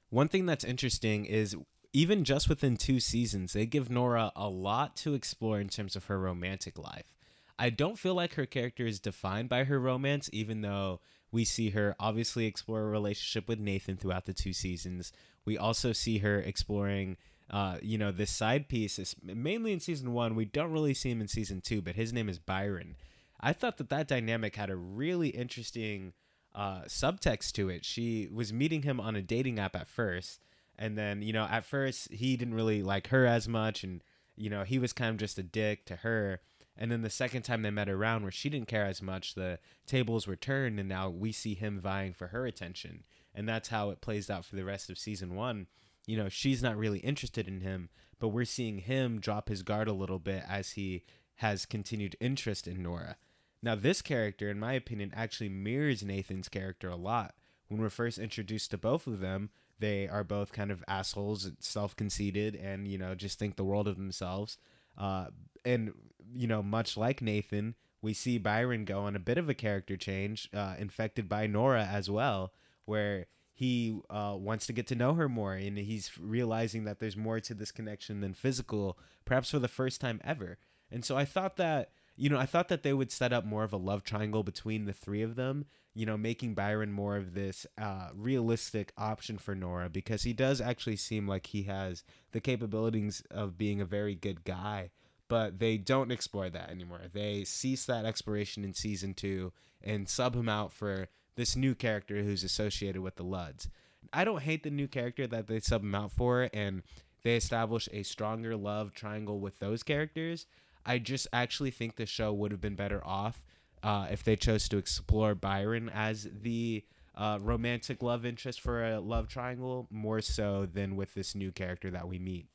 One 0.09 0.29
thing 0.29 0.45
that's 0.45 0.63
interesting 0.63 1.25
is 1.25 1.55
even 1.93 2.23
just 2.23 2.47
within 2.47 2.77
two 2.77 2.99
seasons, 2.99 3.53
they 3.53 3.65
give 3.65 3.89
Nora 3.89 4.31
a 4.35 4.47
lot 4.47 4.95
to 4.97 5.13
explore 5.13 5.59
in 5.59 5.69
terms 5.69 5.95
of 5.95 6.05
her 6.05 6.19
romantic 6.19 6.77
life. 6.77 7.13
I 7.59 7.69
don't 7.69 7.99
feel 7.99 8.15
like 8.15 8.35
her 8.35 8.45
character 8.45 8.85
is 8.85 8.99
defined 8.99 9.49
by 9.49 9.65
her 9.65 9.79
romance, 9.79 10.29
even 10.33 10.61
though 10.61 10.99
we 11.31 11.45
see 11.45 11.69
her 11.71 11.95
obviously 11.99 12.45
explore 12.45 12.81
a 12.81 12.89
relationship 12.89 13.47
with 13.47 13.59
Nathan 13.59 13.97
throughout 13.97 14.25
the 14.25 14.33
two 14.33 14.53
seasons. 14.53 15.11
We 15.45 15.57
also 15.57 15.91
see 15.91 16.19
her 16.19 16.39
exploring, 16.39 17.17
uh, 17.49 17.77
you 17.81 17.97
know, 17.97 18.11
this 18.11 18.31
side 18.31 18.67
piece, 18.67 18.97
is 18.97 19.15
mainly 19.23 19.73
in 19.73 19.79
season 19.79 20.13
one. 20.13 20.35
We 20.35 20.45
don't 20.45 20.71
really 20.71 20.93
see 20.93 21.11
him 21.11 21.21
in 21.21 21.27
season 21.27 21.61
two, 21.61 21.81
but 21.81 21.95
his 21.95 22.13
name 22.13 22.29
is 22.29 22.39
Byron. 22.39 22.95
I 23.39 23.53
thought 23.53 23.77
that 23.77 23.89
that 23.89 24.07
dynamic 24.07 24.55
had 24.55 24.69
a 24.69 24.75
really 24.75 25.29
interesting 25.29 26.13
uh, 26.53 26.81
subtext 26.87 27.53
to 27.53 27.69
it. 27.69 27.85
She 27.85 28.29
was 28.31 28.53
meeting 28.53 28.83
him 28.83 28.99
on 28.99 29.15
a 29.15 29.21
dating 29.21 29.59
app 29.59 29.75
at 29.75 29.87
first, 29.87 30.39
and 30.81 30.97
then 30.97 31.21
you 31.21 31.31
know 31.31 31.45
at 31.45 31.63
first 31.63 32.11
he 32.11 32.35
didn't 32.35 32.55
really 32.55 32.81
like 32.81 33.07
her 33.09 33.25
as 33.25 33.47
much, 33.47 33.83
and 33.83 34.03
you 34.35 34.49
know 34.49 34.63
he 34.63 34.79
was 34.79 34.91
kind 34.91 35.11
of 35.11 35.17
just 35.17 35.37
a 35.37 35.43
dick 35.43 35.85
to 35.85 35.97
her. 35.97 36.41
And 36.75 36.91
then 36.91 37.03
the 37.03 37.09
second 37.09 37.43
time 37.43 37.61
they 37.61 37.69
met 37.69 37.89
around, 37.89 38.23
where 38.23 38.31
she 38.31 38.49
didn't 38.49 38.67
care 38.67 38.85
as 38.85 39.01
much, 39.01 39.35
the 39.35 39.59
tables 39.85 40.25
were 40.25 40.35
turned, 40.35 40.79
and 40.79 40.89
now 40.89 41.09
we 41.09 41.31
see 41.31 41.53
him 41.53 41.79
vying 41.79 42.13
for 42.13 42.27
her 42.27 42.47
attention, 42.47 43.03
and 43.35 43.47
that's 43.47 43.69
how 43.69 43.91
it 43.91 44.01
plays 44.01 44.29
out 44.29 44.45
for 44.45 44.55
the 44.55 44.65
rest 44.65 44.89
of 44.89 44.97
season 44.97 45.35
one. 45.35 45.67
You 46.07 46.17
know, 46.17 46.29
she's 46.29 46.63
not 46.63 46.77
really 46.77 46.99
interested 46.99 47.47
in 47.47 47.61
him, 47.61 47.89
but 48.19 48.29
we're 48.29 48.45
seeing 48.45 48.79
him 48.79 49.19
drop 49.19 49.49
his 49.49 49.61
guard 49.61 49.87
a 49.87 49.93
little 49.93 50.17
bit 50.17 50.43
as 50.49 50.71
he 50.71 51.03
has 51.35 51.65
continued 51.67 52.15
interest 52.19 52.67
in 52.67 52.81
Nora. 52.81 53.17
Now, 53.61 53.75
this 53.75 54.01
character, 54.01 54.49
in 54.49 54.59
my 54.59 54.73
opinion, 54.73 55.13
actually 55.15 55.49
mirrors 55.49 56.03
Nathan's 56.03 56.49
character 56.49 56.89
a 56.89 56.95
lot. 56.95 57.35
When 57.67 57.79
we're 57.79 57.89
first 57.89 58.17
introduced 58.17 58.71
to 58.71 58.77
both 58.77 59.05
of 59.05 59.19
them, 59.19 59.51
they 59.81 60.07
are 60.07 60.23
both 60.23 60.51
kind 60.51 60.71
of 60.71 60.83
assholes, 60.87 61.51
self 61.59 61.95
conceited, 61.95 62.55
and, 62.55 62.87
you 62.87 62.97
know, 62.97 63.15
just 63.15 63.37
think 63.37 63.55
the 63.55 63.63
world 63.63 63.87
of 63.87 63.97
themselves. 63.97 64.57
Uh, 64.97 65.27
and, 65.65 65.93
you 66.33 66.47
know, 66.47 66.63
much 66.63 66.95
like 66.95 67.21
Nathan, 67.21 67.75
we 68.01 68.13
see 68.13 68.37
Byron 68.37 68.85
go 68.85 69.01
on 69.01 69.15
a 69.15 69.19
bit 69.19 69.37
of 69.37 69.49
a 69.49 69.53
character 69.53 69.97
change, 69.97 70.49
uh, 70.53 70.75
infected 70.79 71.27
by 71.27 71.47
Nora 71.47 71.85
as 71.85 72.09
well, 72.09 72.53
where 72.85 73.27
he 73.53 73.99
uh, 74.09 74.35
wants 74.37 74.65
to 74.67 74.73
get 74.73 74.87
to 74.87 74.95
know 74.95 75.13
her 75.13 75.29
more, 75.29 75.53
and 75.53 75.77
he's 75.77 76.11
realizing 76.19 76.85
that 76.85 76.99
there's 76.99 77.17
more 77.17 77.39
to 77.41 77.53
this 77.53 77.71
connection 77.71 78.21
than 78.21 78.33
physical, 78.33 78.97
perhaps 79.25 79.51
for 79.51 79.59
the 79.59 79.67
first 79.67 80.01
time 80.01 80.21
ever. 80.23 80.57
And 80.89 81.05
so 81.05 81.17
I 81.17 81.25
thought 81.25 81.57
that 81.57 81.91
you 82.21 82.29
know, 82.29 82.37
I 82.37 82.45
thought 82.45 82.67
that 82.67 82.83
they 82.83 82.93
would 82.93 83.11
set 83.11 83.33
up 83.33 83.45
more 83.45 83.63
of 83.63 83.73
a 83.73 83.77
love 83.77 84.03
triangle 84.03 84.43
between 84.43 84.85
the 84.85 84.93
three 84.93 85.21
of 85.21 85.35
them, 85.35 85.65
you 85.93 86.05
know, 86.05 86.17
making 86.17 86.53
Byron 86.53 86.91
more 86.91 87.17
of 87.17 87.33
this 87.33 87.65
uh, 87.77 88.09
realistic 88.15 88.93
option 88.97 89.37
for 89.37 89.55
Nora 89.55 89.89
because 89.89 90.23
he 90.23 90.33
does 90.33 90.61
actually 90.61 90.95
seem 90.95 91.27
like 91.27 91.47
he 91.47 91.63
has 91.63 92.03
the 92.31 92.39
capabilities 92.39 93.23
of 93.29 93.57
being 93.57 93.81
a 93.81 93.85
very 93.85 94.15
good 94.15 94.43
guy, 94.45 94.91
but 95.27 95.59
they 95.59 95.77
don't 95.77 96.11
explore 96.11 96.49
that 96.49 96.69
anymore. 96.69 97.01
They 97.11 97.43
cease 97.43 97.85
that 97.85 98.05
exploration 98.05 98.63
in 98.63 98.73
season 98.73 99.13
two 99.13 99.51
and 99.83 100.07
sub 100.07 100.35
him 100.35 100.47
out 100.47 100.71
for 100.71 101.09
this 101.35 101.55
new 101.55 101.75
character 101.75 102.23
who's 102.23 102.43
associated 102.43 103.01
with 103.01 103.15
the 103.15 103.25
Luds. 103.25 103.67
I 104.13 104.23
don't 104.23 104.43
hate 104.43 104.63
the 104.63 104.69
new 104.69 104.87
character 104.87 105.27
that 105.27 105.47
they 105.47 105.59
sub 105.59 105.81
him 105.81 105.95
out 105.95 106.11
for, 106.11 106.49
and 106.53 106.83
they 107.23 107.35
establish 107.35 107.87
a 107.91 108.03
stronger 108.03 108.55
love 108.55 108.93
triangle 108.93 109.39
with 109.39 109.59
those 109.59 109.83
characters. 109.83 110.45
I 110.85 110.97
just 110.99 111.27
actually 111.31 111.71
think 111.71 111.95
the 111.95 112.05
show 112.05 112.33
would 112.33 112.51
have 112.51 112.61
been 112.61 112.75
better 112.75 113.05
off 113.05 113.41
uh, 113.83 114.07
if 114.11 114.23
they 114.23 114.35
chose 114.35 114.67
to 114.69 114.77
explore 114.77 115.35
Byron 115.35 115.89
as 115.93 116.27
the 116.41 116.83
uh, 117.15 117.39
romantic 117.41 118.01
love 118.01 118.25
interest 118.25 118.61
for 118.61 118.85
a 118.85 118.99
love 118.99 119.27
triangle 119.27 119.87
more 119.89 120.21
so 120.21 120.65
than 120.71 120.95
with 120.95 121.13
this 121.13 121.35
new 121.35 121.51
character 121.51 121.91
that 121.91 122.07
we 122.07 122.19
meet. 122.19 122.47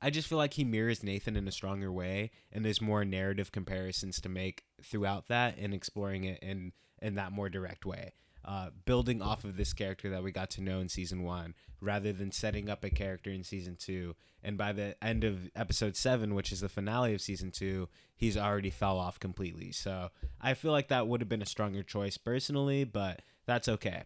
I 0.00 0.10
just 0.10 0.28
feel 0.28 0.38
like 0.38 0.54
he 0.54 0.64
mirrors 0.64 1.02
Nathan 1.02 1.36
in 1.36 1.48
a 1.48 1.52
stronger 1.52 1.90
way, 1.90 2.30
and 2.52 2.64
there's 2.64 2.80
more 2.80 3.04
narrative 3.04 3.50
comparisons 3.50 4.20
to 4.20 4.28
make 4.28 4.62
throughout 4.82 5.26
that 5.28 5.56
and 5.58 5.74
exploring 5.74 6.24
it 6.24 6.38
in 6.40 6.72
in 7.00 7.14
that 7.14 7.32
more 7.32 7.48
direct 7.48 7.86
way 7.86 8.12
uh, 8.48 8.70
building 8.86 9.20
off 9.20 9.44
of 9.44 9.58
this 9.58 9.74
character 9.74 10.08
that 10.08 10.22
we 10.22 10.32
got 10.32 10.48
to 10.48 10.62
know 10.62 10.80
in 10.80 10.88
season 10.88 11.22
one, 11.22 11.54
rather 11.82 12.14
than 12.14 12.32
setting 12.32 12.70
up 12.70 12.82
a 12.82 12.88
character 12.88 13.30
in 13.30 13.44
season 13.44 13.76
two. 13.78 14.16
And 14.42 14.56
by 14.56 14.72
the 14.72 14.96
end 15.04 15.22
of 15.22 15.50
episode 15.54 15.96
seven, 15.96 16.34
which 16.34 16.50
is 16.50 16.60
the 16.60 16.68
finale 16.70 17.12
of 17.12 17.20
season 17.20 17.50
two, 17.50 17.90
he's 18.16 18.38
already 18.38 18.70
fell 18.70 18.98
off 18.98 19.20
completely. 19.20 19.70
So 19.72 20.08
I 20.40 20.54
feel 20.54 20.72
like 20.72 20.88
that 20.88 21.06
would 21.06 21.20
have 21.20 21.28
been 21.28 21.42
a 21.42 21.46
stronger 21.46 21.82
choice 21.82 22.16
personally, 22.16 22.84
but 22.84 23.20
that's 23.44 23.68
okay. 23.68 24.04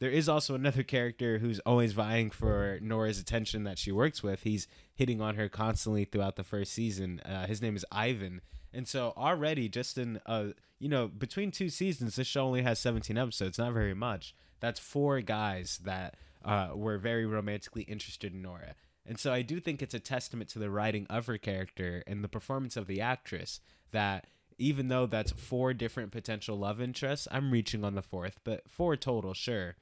There 0.00 0.10
is 0.10 0.28
also 0.28 0.56
another 0.56 0.82
character 0.82 1.38
who's 1.38 1.60
always 1.60 1.92
vying 1.92 2.30
for 2.30 2.80
Nora's 2.82 3.20
attention 3.20 3.62
that 3.62 3.78
she 3.78 3.92
works 3.92 4.24
with. 4.24 4.42
He's 4.42 4.66
hitting 4.92 5.20
on 5.20 5.36
her 5.36 5.48
constantly 5.48 6.04
throughout 6.04 6.34
the 6.34 6.42
first 6.42 6.72
season. 6.72 7.20
Uh, 7.20 7.46
his 7.46 7.62
name 7.62 7.76
is 7.76 7.86
Ivan, 7.92 8.40
and 8.74 8.88
so 8.88 9.12
already, 9.16 9.68
just 9.68 9.96
in 9.96 10.20
uh, 10.26 10.48
you 10.78 10.88
know, 10.88 11.08
between 11.08 11.50
two 11.50 11.70
seasons, 11.70 12.16
this 12.16 12.26
show 12.26 12.44
only 12.44 12.62
has 12.62 12.78
17 12.78 13.16
episodes, 13.16 13.58
not 13.58 13.72
very 13.72 13.94
much. 13.94 14.34
That's 14.60 14.80
four 14.80 15.20
guys 15.20 15.80
that 15.84 16.16
uh, 16.44 16.70
were 16.74 16.98
very 16.98 17.26
romantically 17.26 17.82
interested 17.82 18.34
in 18.34 18.42
Nora. 18.42 18.74
And 19.06 19.18
so 19.18 19.32
I 19.32 19.42
do 19.42 19.60
think 19.60 19.82
it's 19.82 19.94
a 19.94 20.00
testament 20.00 20.50
to 20.50 20.58
the 20.58 20.70
writing 20.70 21.06
of 21.08 21.26
her 21.26 21.38
character 21.38 22.02
and 22.06 22.24
the 22.24 22.28
performance 22.28 22.76
of 22.76 22.86
the 22.86 23.00
actress 23.00 23.60
that 23.92 24.26
even 24.58 24.88
though 24.88 25.06
that's 25.06 25.32
four 25.32 25.74
different 25.74 26.12
potential 26.12 26.56
love 26.56 26.80
interests, 26.80 27.28
I'm 27.30 27.50
reaching 27.50 27.84
on 27.84 27.94
the 27.94 28.02
fourth, 28.02 28.40
but 28.44 28.68
four 28.68 28.96
total, 28.96 29.34
sure. 29.34 29.76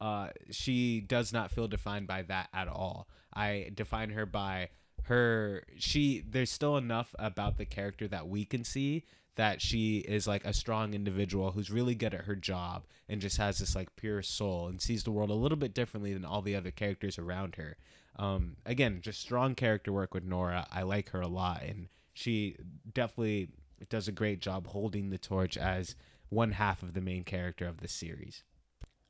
Uh, 0.00 0.28
she 0.50 1.00
does 1.00 1.32
not 1.32 1.50
feel 1.50 1.68
defined 1.68 2.06
by 2.06 2.22
that 2.22 2.48
at 2.54 2.68
all. 2.68 3.08
I 3.34 3.70
define 3.74 4.10
her 4.10 4.26
by 4.26 4.70
her 5.04 5.64
she 5.76 6.24
there's 6.28 6.50
still 6.50 6.76
enough 6.76 7.14
about 7.18 7.58
the 7.58 7.64
character 7.64 8.06
that 8.08 8.28
we 8.28 8.44
can 8.44 8.64
see 8.64 9.04
that 9.36 9.62
she 9.62 9.98
is 9.98 10.26
like 10.26 10.44
a 10.44 10.52
strong 10.52 10.92
individual 10.92 11.52
who's 11.52 11.70
really 11.70 11.94
good 11.94 12.12
at 12.12 12.24
her 12.24 12.36
job 12.36 12.84
and 13.08 13.20
just 13.20 13.38
has 13.38 13.58
this 13.58 13.74
like 13.74 13.94
pure 13.96 14.22
soul 14.22 14.66
and 14.66 14.82
sees 14.82 15.04
the 15.04 15.10
world 15.10 15.30
a 15.30 15.34
little 15.34 15.56
bit 15.56 15.72
differently 15.72 16.12
than 16.12 16.24
all 16.24 16.42
the 16.42 16.56
other 16.56 16.70
characters 16.70 17.18
around 17.18 17.56
her. 17.56 17.76
Um, 18.16 18.56
again, 18.66 19.00
just 19.00 19.20
strong 19.20 19.54
character 19.54 19.92
work 19.92 20.12
with 20.12 20.24
Nora. 20.24 20.66
I 20.70 20.82
like 20.82 21.10
her 21.10 21.20
a 21.20 21.28
lot, 21.28 21.62
and 21.62 21.88
she 22.12 22.56
definitely 22.92 23.48
does 23.88 24.08
a 24.08 24.12
great 24.12 24.40
job 24.40 24.66
holding 24.66 25.08
the 25.08 25.16
torch 25.16 25.56
as 25.56 25.94
one 26.28 26.52
half 26.52 26.82
of 26.82 26.92
the 26.92 27.00
main 27.00 27.24
character 27.24 27.66
of 27.66 27.78
the 27.80 27.88
series. 27.88 28.42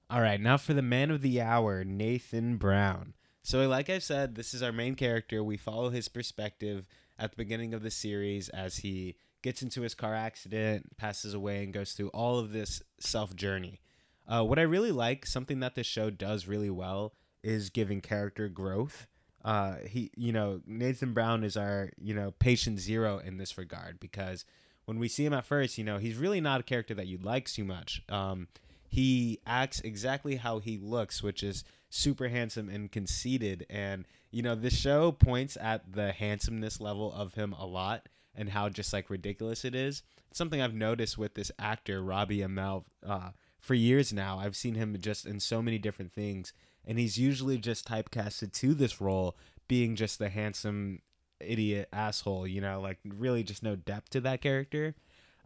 All 0.08 0.20
right, 0.20 0.40
now 0.40 0.56
for 0.56 0.74
the 0.74 0.82
man 0.82 1.10
of 1.10 1.22
the 1.22 1.40
hour, 1.40 1.82
Nathan 1.82 2.56
Brown. 2.56 3.14
So, 3.42 3.66
like 3.68 3.88
I 3.88 3.98
said, 3.98 4.34
this 4.34 4.52
is 4.54 4.62
our 4.62 4.72
main 4.72 4.94
character. 4.94 5.42
We 5.42 5.56
follow 5.56 5.90
his 5.90 6.08
perspective 6.08 6.86
at 7.18 7.30
the 7.30 7.36
beginning 7.36 7.74
of 7.74 7.82
the 7.82 7.90
series 7.90 8.48
as 8.50 8.78
he 8.78 9.16
gets 9.42 9.62
into 9.62 9.82
his 9.82 9.94
car 9.94 10.14
accident, 10.14 10.96
passes 10.96 11.34
away, 11.34 11.64
and 11.64 11.72
goes 11.72 11.92
through 11.92 12.08
all 12.08 12.38
of 12.38 12.52
this 12.52 12.82
self 12.98 13.34
journey. 13.34 13.80
Uh, 14.28 14.44
what 14.44 14.58
I 14.58 14.62
really 14.62 14.92
like, 14.92 15.26
something 15.26 15.60
that 15.60 15.74
this 15.74 15.86
show 15.86 16.10
does 16.10 16.46
really 16.46 16.70
well, 16.70 17.14
is 17.42 17.70
giving 17.70 18.00
character 18.00 18.48
growth. 18.48 19.06
Uh, 19.44 19.76
he, 19.88 20.10
you 20.16 20.32
know, 20.32 20.60
Nathan 20.66 21.14
Brown 21.14 21.42
is 21.42 21.56
our, 21.56 21.90
you 21.98 22.14
know, 22.14 22.32
patient 22.38 22.78
zero 22.78 23.18
in 23.18 23.38
this 23.38 23.56
regard 23.56 23.98
because 23.98 24.44
when 24.84 24.98
we 24.98 25.08
see 25.08 25.24
him 25.24 25.32
at 25.32 25.46
first, 25.46 25.78
you 25.78 25.84
know, 25.84 25.96
he's 25.98 26.16
really 26.16 26.40
not 26.40 26.60
a 26.60 26.64
character 26.64 26.94
that 26.94 27.06
you 27.06 27.18
like 27.18 27.48
too 27.48 27.64
much. 27.64 28.02
Um, 28.08 28.48
he 28.90 29.38
acts 29.46 29.80
exactly 29.80 30.34
how 30.34 30.58
he 30.58 30.76
looks, 30.76 31.22
which 31.22 31.44
is 31.44 31.62
super 31.90 32.28
handsome 32.28 32.68
and 32.68 32.90
conceited. 32.90 33.64
And, 33.70 34.04
you 34.32 34.42
know, 34.42 34.56
this 34.56 34.76
show 34.76 35.12
points 35.12 35.56
at 35.60 35.92
the 35.92 36.10
handsomeness 36.10 36.80
level 36.80 37.12
of 37.12 37.34
him 37.34 37.52
a 37.52 37.64
lot 37.64 38.08
and 38.34 38.48
how 38.48 38.68
just 38.68 38.92
like 38.92 39.08
ridiculous 39.08 39.64
it 39.64 39.76
is. 39.76 40.02
It's 40.28 40.38
something 40.38 40.60
I've 40.60 40.74
noticed 40.74 41.16
with 41.16 41.34
this 41.34 41.52
actor, 41.56 42.02
Robbie 42.02 42.40
Amell, 42.40 42.82
uh, 43.06 43.30
for 43.60 43.74
years 43.74 44.12
now. 44.12 44.40
I've 44.40 44.56
seen 44.56 44.74
him 44.74 44.96
just 45.00 45.24
in 45.24 45.38
so 45.38 45.62
many 45.62 45.78
different 45.78 46.12
things. 46.12 46.52
And 46.84 46.98
he's 46.98 47.16
usually 47.16 47.58
just 47.58 47.86
typecasted 47.86 48.52
to 48.54 48.74
this 48.74 49.00
role 49.00 49.36
being 49.68 49.94
just 49.94 50.18
the 50.18 50.30
handsome 50.30 51.00
idiot 51.38 51.88
asshole, 51.92 52.48
you 52.48 52.60
know, 52.60 52.80
like 52.80 52.98
really 53.04 53.44
just 53.44 53.62
no 53.62 53.76
depth 53.76 54.10
to 54.10 54.20
that 54.22 54.40
character. 54.40 54.96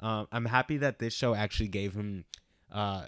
Um, 0.01 0.29
I'm 0.33 0.47
happy 0.47 0.79
that 0.79 0.99
this 0.99 1.13
show 1.13 1.35
actually 1.35 1.69
gave 1.69 1.93
him 1.93 2.25
uh, 2.73 3.07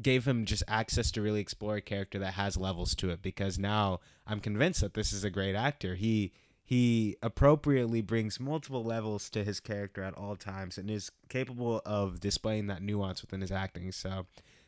gave 0.00 0.26
him 0.26 0.44
just 0.44 0.62
access 0.68 1.10
to 1.12 1.22
really 1.22 1.40
explore 1.40 1.76
a 1.76 1.82
character 1.82 2.18
that 2.18 2.34
has 2.34 2.56
levels 2.56 2.94
to 2.96 3.10
it 3.10 3.22
because 3.22 3.58
now 3.58 4.00
I'm 4.26 4.40
convinced 4.40 4.80
that 4.80 4.94
this 4.94 5.12
is 5.12 5.24
a 5.24 5.30
great 5.30 5.54
actor. 5.54 5.94
He 5.94 6.32
he 6.64 7.16
appropriately 7.22 8.00
brings 8.00 8.40
multiple 8.40 8.84
levels 8.84 9.28
to 9.30 9.44
his 9.44 9.60
character 9.60 10.02
at 10.02 10.14
all 10.14 10.36
times 10.36 10.78
and 10.78 10.90
is 10.90 11.10
capable 11.28 11.82
of 11.84 12.20
displaying 12.20 12.68
that 12.68 12.82
nuance 12.82 13.20
within 13.20 13.40
his 13.40 13.52
acting. 13.52 13.92
So, 13.92 14.26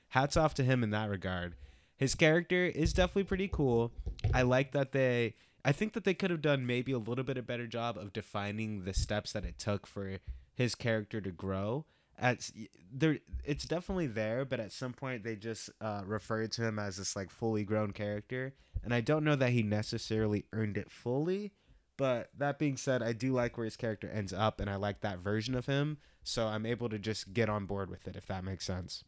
hats 0.09 0.37
off 0.37 0.53
to 0.55 0.65
him 0.65 0.83
in 0.83 0.91
that 0.91 1.09
regard. 1.09 1.55
His 1.97 2.15
character 2.15 2.67
is 2.67 2.93
definitely 2.93 3.25
pretty 3.25 3.49
cool. 3.49 3.93
I 4.35 4.43
like 4.43 4.73
that 4.73 4.93
they 4.93 5.35
I 5.65 5.73
think 5.73 5.95
that 5.95 6.05
they 6.05 6.15
could 6.15 6.31
have 6.31 6.43
done 6.43 6.67
maybe 6.67 6.93
a 6.93 6.99
little 6.99 7.25
bit 7.25 7.39
of 7.39 7.47
better 7.47 7.67
job 7.67 7.97
of 7.97 8.13
defining 8.13 8.85
the 8.85 8.93
steps 8.93 9.33
that 9.33 9.47
it 9.47 9.59
took 9.59 9.87
for 9.87 10.19
his 10.55 10.75
character 10.75 11.21
to 11.23 11.31
grow 11.31 11.87
at 12.19 12.49
there 12.93 13.19
it's 13.45 13.65
definitely 13.65 14.07
there 14.07 14.45
but 14.45 14.61
at 14.61 14.73
some 14.73 14.93
point 14.93 15.25
they 15.25 15.37
just 15.37 15.71
uh, 15.81 16.03
referred 16.05 16.53
to 16.53 16.63
him 16.63 16.79
as 16.79 16.97
this 16.97 17.17
like 17.17 17.31
fully 17.31 17.65
grown 17.65 17.91
character 17.93 18.55
and 18.83 18.95
i 18.95 19.01
don't 19.01 19.25
know 19.25 19.37
that 19.37 19.51
he 19.51 19.63
necessarily 19.63 20.45
earned 20.53 20.77
it 20.77 20.91
fully 20.91 21.53
but 21.97 22.31
that 22.37 22.59
being 22.59 22.77
said 22.77 23.03
i 23.03 23.13
do 23.13 23.33
like 23.33 23.57
where 23.57 23.65
his 23.65 23.77
character 23.77 24.09
ends 24.09 24.33
up 24.33 24.61
and 24.61 24.71
i 24.71 24.77
like 24.77 25.01
that 25.01 25.19
version 25.19 25.55
of 25.55 25.67
him 25.67 25.99
so 26.23 26.47
i'm 26.47 26.67
able 26.67 26.89
to 26.89 26.99
just 26.99 27.33
get 27.35 27.49
on 27.49 27.67
board 27.67 27.91
with 27.91 28.07
it 28.07 28.17
if 28.17 28.27
that 28.27 28.45
makes 28.45 28.65
sense. 28.65 29.05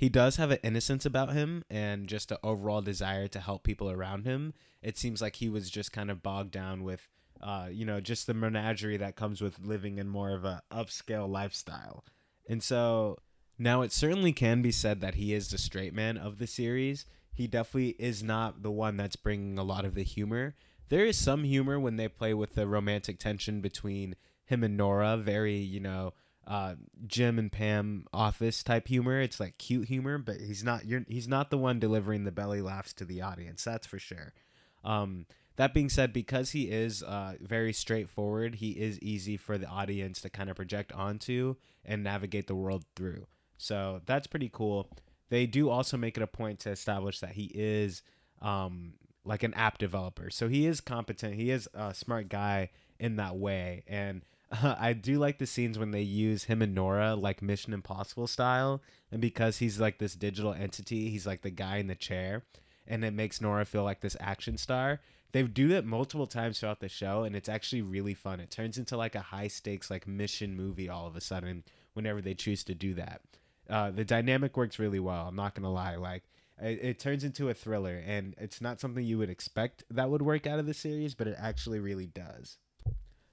He 0.00 0.08
does 0.08 0.36
have 0.36 0.50
an 0.50 0.60
innocence 0.62 1.04
about 1.04 1.34
him 1.34 1.62
and 1.68 2.08
just 2.08 2.32
an 2.32 2.38
overall 2.42 2.80
desire 2.80 3.28
to 3.28 3.38
help 3.38 3.64
people 3.64 3.90
around 3.90 4.24
him. 4.24 4.54
It 4.80 4.96
seems 4.96 5.20
like 5.20 5.36
he 5.36 5.50
was 5.50 5.68
just 5.68 5.92
kind 5.92 6.10
of 6.10 6.22
bogged 6.22 6.52
down 6.52 6.84
with 6.84 7.06
uh, 7.42 7.68
you 7.70 7.84
know, 7.84 8.00
just 8.00 8.26
the 8.26 8.34
menagerie 8.34 8.96
that 8.98 9.16
comes 9.16 9.40
with 9.40 9.58
living 9.60 9.98
in 9.98 10.08
more 10.08 10.34
of 10.34 10.44
a 10.44 10.62
upscale 10.72 11.28
lifestyle. 11.28 12.04
And 12.48 12.62
so 12.62 13.18
now 13.58 13.82
it 13.82 13.92
certainly 13.92 14.32
can 14.32 14.62
be 14.62 14.72
said 14.72 15.00
that 15.00 15.14
he 15.14 15.32
is 15.32 15.48
the 15.48 15.58
straight 15.58 15.94
man 15.94 16.16
of 16.16 16.38
the 16.38 16.46
series. 16.46 17.06
He 17.32 17.46
definitely 17.46 17.96
is 17.98 18.22
not 18.22 18.62
the 18.62 18.70
one 18.70 18.96
that's 18.96 19.16
bringing 19.16 19.58
a 19.58 19.62
lot 19.62 19.84
of 19.84 19.94
the 19.94 20.02
humor. 20.02 20.54
There 20.88 21.06
is 21.06 21.16
some 21.16 21.44
humor 21.44 21.78
when 21.78 21.96
they 21.96 22.08
play 22.08 22.34
with 22.34 22.54
the 22.54 22.66
romantic 22.66 23.18
tension 23.18 23.60
between 23.60 24.16
him 24.44 24.64
and 24.64 24.76
Nora, 24.76 25.16
very, 25.16 25.56
you 25.56 25.80
know, 25.80 26.12
uh, 26.46 26.74
Jim 27.06 27.38
and 27.38 27.52
Pam 27.52 28.06
office 28.12 28.62
type 28.62 28.88
humor. 28.88 29.20
It's 29.20 29.38
like 29.38 29.56
cute 29.58 29.86
humor, 29.86 30.18
but 30.18 30.40
he's 30.40 30.64
not 30.64 30.84
you're, 30.84 31.04
he's 31.06 31.28
not 31.28 31.50
the 31.50 31.58
one 31.58 31.78
delivering 31.78 32.24
the 32.24 32.32
belly 32.32 32.60
laughs 32.60 32.92
to 32.94 33.04
the 33.04 33.22
audience. 33.22 33.62
That's 33.62 33.86
for 33.86 34.00
sure. 34.00 34.34
Um, 34.82 35.26
that 35.60 35.74
being 35.74 35.90
said, 35.90 36.14
because 36.14 36.52
he 36.52 36.70
is 36.70 37.02
uh, 37.02 37.34
very 37.38 37.74
straightforward, 37.74 38.54
he 38.54 38.70
is 38.70 38.98
easy 39.00 39.36
for 39.36 39.58
the 39.58 39.66
audience 39.66 40.22
to 40.22 40.30
kind 40.30 40.48
of 40.48 40.56
project 40.56 40.90
onto 40.92 41.54
and 41.84 42.02
navigate 42.02 42.46
the 42.46 42.54
world 42.54 42.82
through. 42.96 43.26
So 43.58 44.00
that's 44.06 44.26
pretty 44.26 44.48
cool. 44.50 44.90
They 45.28 45.44
do 45.44 45.68
also 45.68 45.98
make 45.98 46.16
it 46.16 46.22
a 46.22 46.26
point 46.26 46.60
to 46.60 46.70
establish 46.70 47.20
that 47.20 47.32
he 47.32 47.50
is 47.54 48.00
um, 48.40 48.94
like 49.26 49.42
an 49.42 49.52
app 49.52 49.76
developer. 49.76 50.30
So 50.30 50.48
he 50.48 50.64
is 50.64 50.80
competent. 50.80 51.34
He 51.34 51.50
is 51.50 51.68
a 51.74 51.92
smart 51.92 52.30
guy 52.30 52.70
in 52.98 53.16
that 53.16 53.36
way. 53.36 53.84
And 53.86 54.22
I 54.62 54.94
do 54.94 55.18
like 55.18 55.36
the 55.36 55.46
scenes 55.46 55.78
when 55.78 55.90
they 55.90 56.00
use 56.00 56.44
him 56.44 56.62
and 56.62 56.74
Nora 56.74 57.14
like 57.14 57.42
Mission 57.42 57.74
Impossible 57.74 58.28
style, 58.28 58.80
and 59.12 59.20
because 59.20 59.58
he's 59.58 59.78
like 59.78 59.98
this 59.98 60.14
digital 60.14 60.54
entity, 60.54 61.10
he's 61.10 61.26
like 61.26 61.42
the 61.42 61.50
guy 61.50 61.76
in 61.76 61.86
the 61.86 61.94
chair, 61.94 62.44
and 62.86 63.04
it 63.04 63.12
makes 63.12 63.40
Nora 63.40 63.64
feel 63.64 63.84
like 63.84 64.00
this 64.00 64.16
action 64.20 64.56
star. 64.56 65.00
They 65.32 65.42
do 65.44 65.70
it 65.72 65.84
multiple 65.84 66.26
times 66.26 66.58
throughout 66.58 66.80
the 66.80 66.88
show, 66.88 67.22
and 67.22 67.36
it's 67.36 67.48
actually 67.48 67.82
really 67.82 68.14
fun. 68.14 68.40
It 68.40 68.50
turns 68.50 68.78
into 68.78 68.96
like 68.96 69.14
a 69.14 69.20
high 69.20 69.48
stakes 69.48 69.90
like 69.90 70.08
mission 70.08 70.56
movie 70.56 70.88
all 70.88 71.06
of 71.06 71.16
a 71.16 71.20
sudden 71.20 71.64
whenever 71.94 72.20
they 72.20 72.34
choose 72.34 72.64
to 72.64 72.74
do 72.74 72.94
that. 72.94 73.20
Uh, 73.68 73.90
the 73.90 74.04
dynamic 74.04 74.56
works 74.56 74.78
really 74.78 74.98
well. 74.98 75.28
I'm 75.28 75.36
not 75.36 75.54
gonna 75.54 75.70
lie, 75.72 75.96
like 75.96 76.24
it, 76.60 76.80
it 76.82 76.98
turns 76.98 77.22
into 77.22 77.48
a 77.48 77.54
thriller, 77.54 78.02
and 78.04 78.34
it's 78.38 78.60
not 78.60 78.80
something 78.80 79.04
you 79.04 79.18
would 79.18 79.30
expect 79.30 79.84
that 79.90 80.10
would 80.10 80.22
work 80.22 80.46
out 80.46 80.58
of 80.58 80.66
the 80.66 80.74
series, 80.74 81.14
but 81.14 81.28
it 81.28 81.36
actually 81.38 81.78
really 81.78 82.06
does 82.06 82.58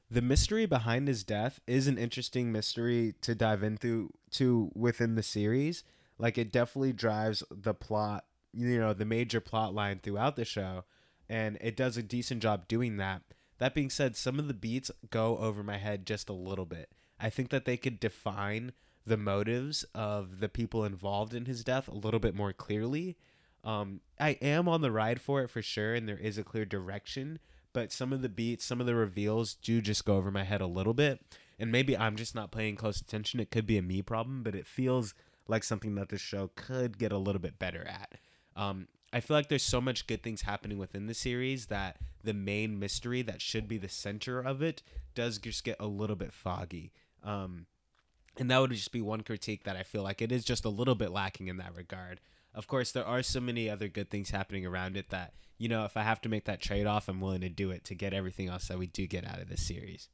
the 0.09 0.21
mystery 0.21 0.65
behind 0.65 1.07
his 1.07 1.23
death 1.23 1.59
is 1.67 1.87
an 1.87 1.97
interesting 1.97 2.51
mystery 2.51 3.15
to 3.21 3.35
dive 3.35 3.63
into 3.63 4.11
to 4.31 4.71
within 4.73 5.15
the 5.15 5.23
series. 5.23 5.83
Like 6.17 6.37
it 6.37 6.51
definitely 6.51 6.93
drives 6.93 7.43
the 7.51 7.73
plot, 7.73 8.25
you 8.53 8.79
know, 8.79 8.93
the 8.93 9.05
major 9.05 9.39
plot 9.39 9.73
line 9.73 9.99
throughout 10.01 10.35
the 10.35 10.45
show, 10.45 10.85
and 11.29 11.57
it 11.61 11.75
does 11.75 11.97
a 11.97 12.03
decent 12.03 12.41
job 12.41 12.67
doing 12.67 12.97
that. 12.97 13.21
That 13.59 13.73
being 13.73 13.89
said, 13.89 14.15
some 14.15 14.39
of 14.39 14.47
the 14.47 14.53
beats 14.53 14.91
go 15.09 15.37
over 15.37 15.63
my 15.63 15.77
head 15.77 16.05
just 16.05 16.29
a 16.29 16.33
little 16.33 16.65
bit. 16.65 16.91
I 17.19 17.29
think 17.29 17.49
that 17.49 17.65
they 17.65 17.77
could 17.77 17.99
define 17.99 18.73
the 19.05 19.17
motives 19.17 19.83
of 19.95 20.39
the 20.39 20.49
people 20.49 20.85
involved 20.85 21.33
in 21.33 21.45
his 21.45 21.63
death 21.63 21.87
a 21.87 21.95
little 21.95 22.19
bit 22.19 22.35
more 22.35 22.53
clearly. 22.53 23.17
Um, 23.63 24.01
I 24.19 24.31
am 24.41 24.67
on 24.67 24.81
the 24.81 24.91
ride 24.91 25.19
for 25.19 25.41
it 25.41 25.49
for 25.49 25.61
sure, 25.61 25.95
and 25.95 26.07
there 26.07 26.17
is 26.17 26.37
a 26.37 26.43
clear 26.43 26.65
direction 26.65 27.39
but 27.77 27.91
some 27.91 28.11
of 28.11 28.23
the 28.23 28.29
beats, 28.29 28.65
some 28.65 28.81
of 28.81 28.87
the 28.87 28.95
reveals 28.95 29.53
do 29.53 29.81
just 29.81 30.03
go 30.03 30.17
over 30.17 30.31
my 30.31 30.43
head 30.43 30.61
a 30.61 30.65
little 30.65 30.95
bit. 30.95 31.19
And 31.59 31.71
maybe 31.71 31.95
I'm 31.95 32.15
just 32.15 32.33
not 32.33 32.51
paying 32.51 32.75
close 32.75 32.99
attention. 32.99 33.39
It 33.39 33.51
could 33.51 33.67
be 33.67 33.77
a 33.77 33.83
me 33.83 34.01
problem, 34.01 34.41
but 34.41 34.55
it 34.55 34.65
feels 34.65 35.13
like 35.47 35.63
something 35.63 35.93
that 35.93 36.09
the 36.09 36.17
show 36.17 36.49
could 36.55 36.97
get 36.97 37.11
a 37.11 37.19
little 37.19 37.39
bit 37.39 37.59
better 37.59 37.85
at. 37.87 38.13
Um, 38.57 38.87
I 39.13 39.21
feel 39.21 39.37
like 39.37 39.47
there's 39.47 39.63
so 39.63 39.79
much 39.79 40.07
good 40.07 40.21
things 40.21 40.41
happening 40.41 40.77
within 40.77 41.07
the 41.07 41.13
series 41.13 41.67
that 41.67 41.97
the 42.23 42.33
main 42.33 42.77
mystery 42.77 43.21
that 43.21 43.41
should 43.41 43.67
be 43.67 43.77
the 43.77 43.87
center 43.87 44.41
of 44.41 44.61
it 44.61 44.83
does 45.15 45.37
just 45.37 45.63
get 45.63 45.77
a 45.79 45.87
little 45.87 46.17
bit 46.17 46.33
foggy. 46.33 46.91
Um, 47.23 47.67
and 48.37 48.51
that 48.51 48.59
would 48.59 48.71
just 48.71 48.91
be 48.91 49.01
one 49.01 49.21
critique 49.21 49.63
that 49.63 49.77
I 49.77 49.83
feel 49.83 50.03
like 50.03 50.21
it 50.21 50.31
is 50.31 50.43
just 50.43 50.65
a 50.65 50.69
little 50.69 50.95
bit 50.95 51.11
lacking 51.11 51.47
in 51.47 51.57
that 51.57 51.75
regard. 51.75 52.19
Of 52.53 52.67
course, 52.67 52.91
there 52.91 53.05
are 53.05 53.23
so 53.23 53.39
many 53.39 53.69
other 53.69 53.87
good 53.87 54.09
things 54.09 54.31
happening 54.31 54.65
around 54.65 54.97
it 54.97 55.09
that 55.11 55.33
you 55.57 55.69
know, 55.69 55.85
if 55.85 55.97
I 55.97 56.03
have 56.03 56.21
to 56.21 56.29
make 56.29 56.45
that 56.45 56.61
trade 56.61 56.85
off, 56.85 57.07
I'm 57.07 57.19
willing 57.19 57.41
to 57.41 57.49
do 57.49 57.71
it 57.71 57.83
to 57.85 57.95
get 57.95 58.13
everything 58.13 58.47
else 58.47 58.67
that 58.67 58.77
we 58.77 58.87
do 58.87 59.07
get 59.07 59.25
out 59.25 59.41
of 59.41 59.49
this 59.49 59.65
series. 59.65 60.09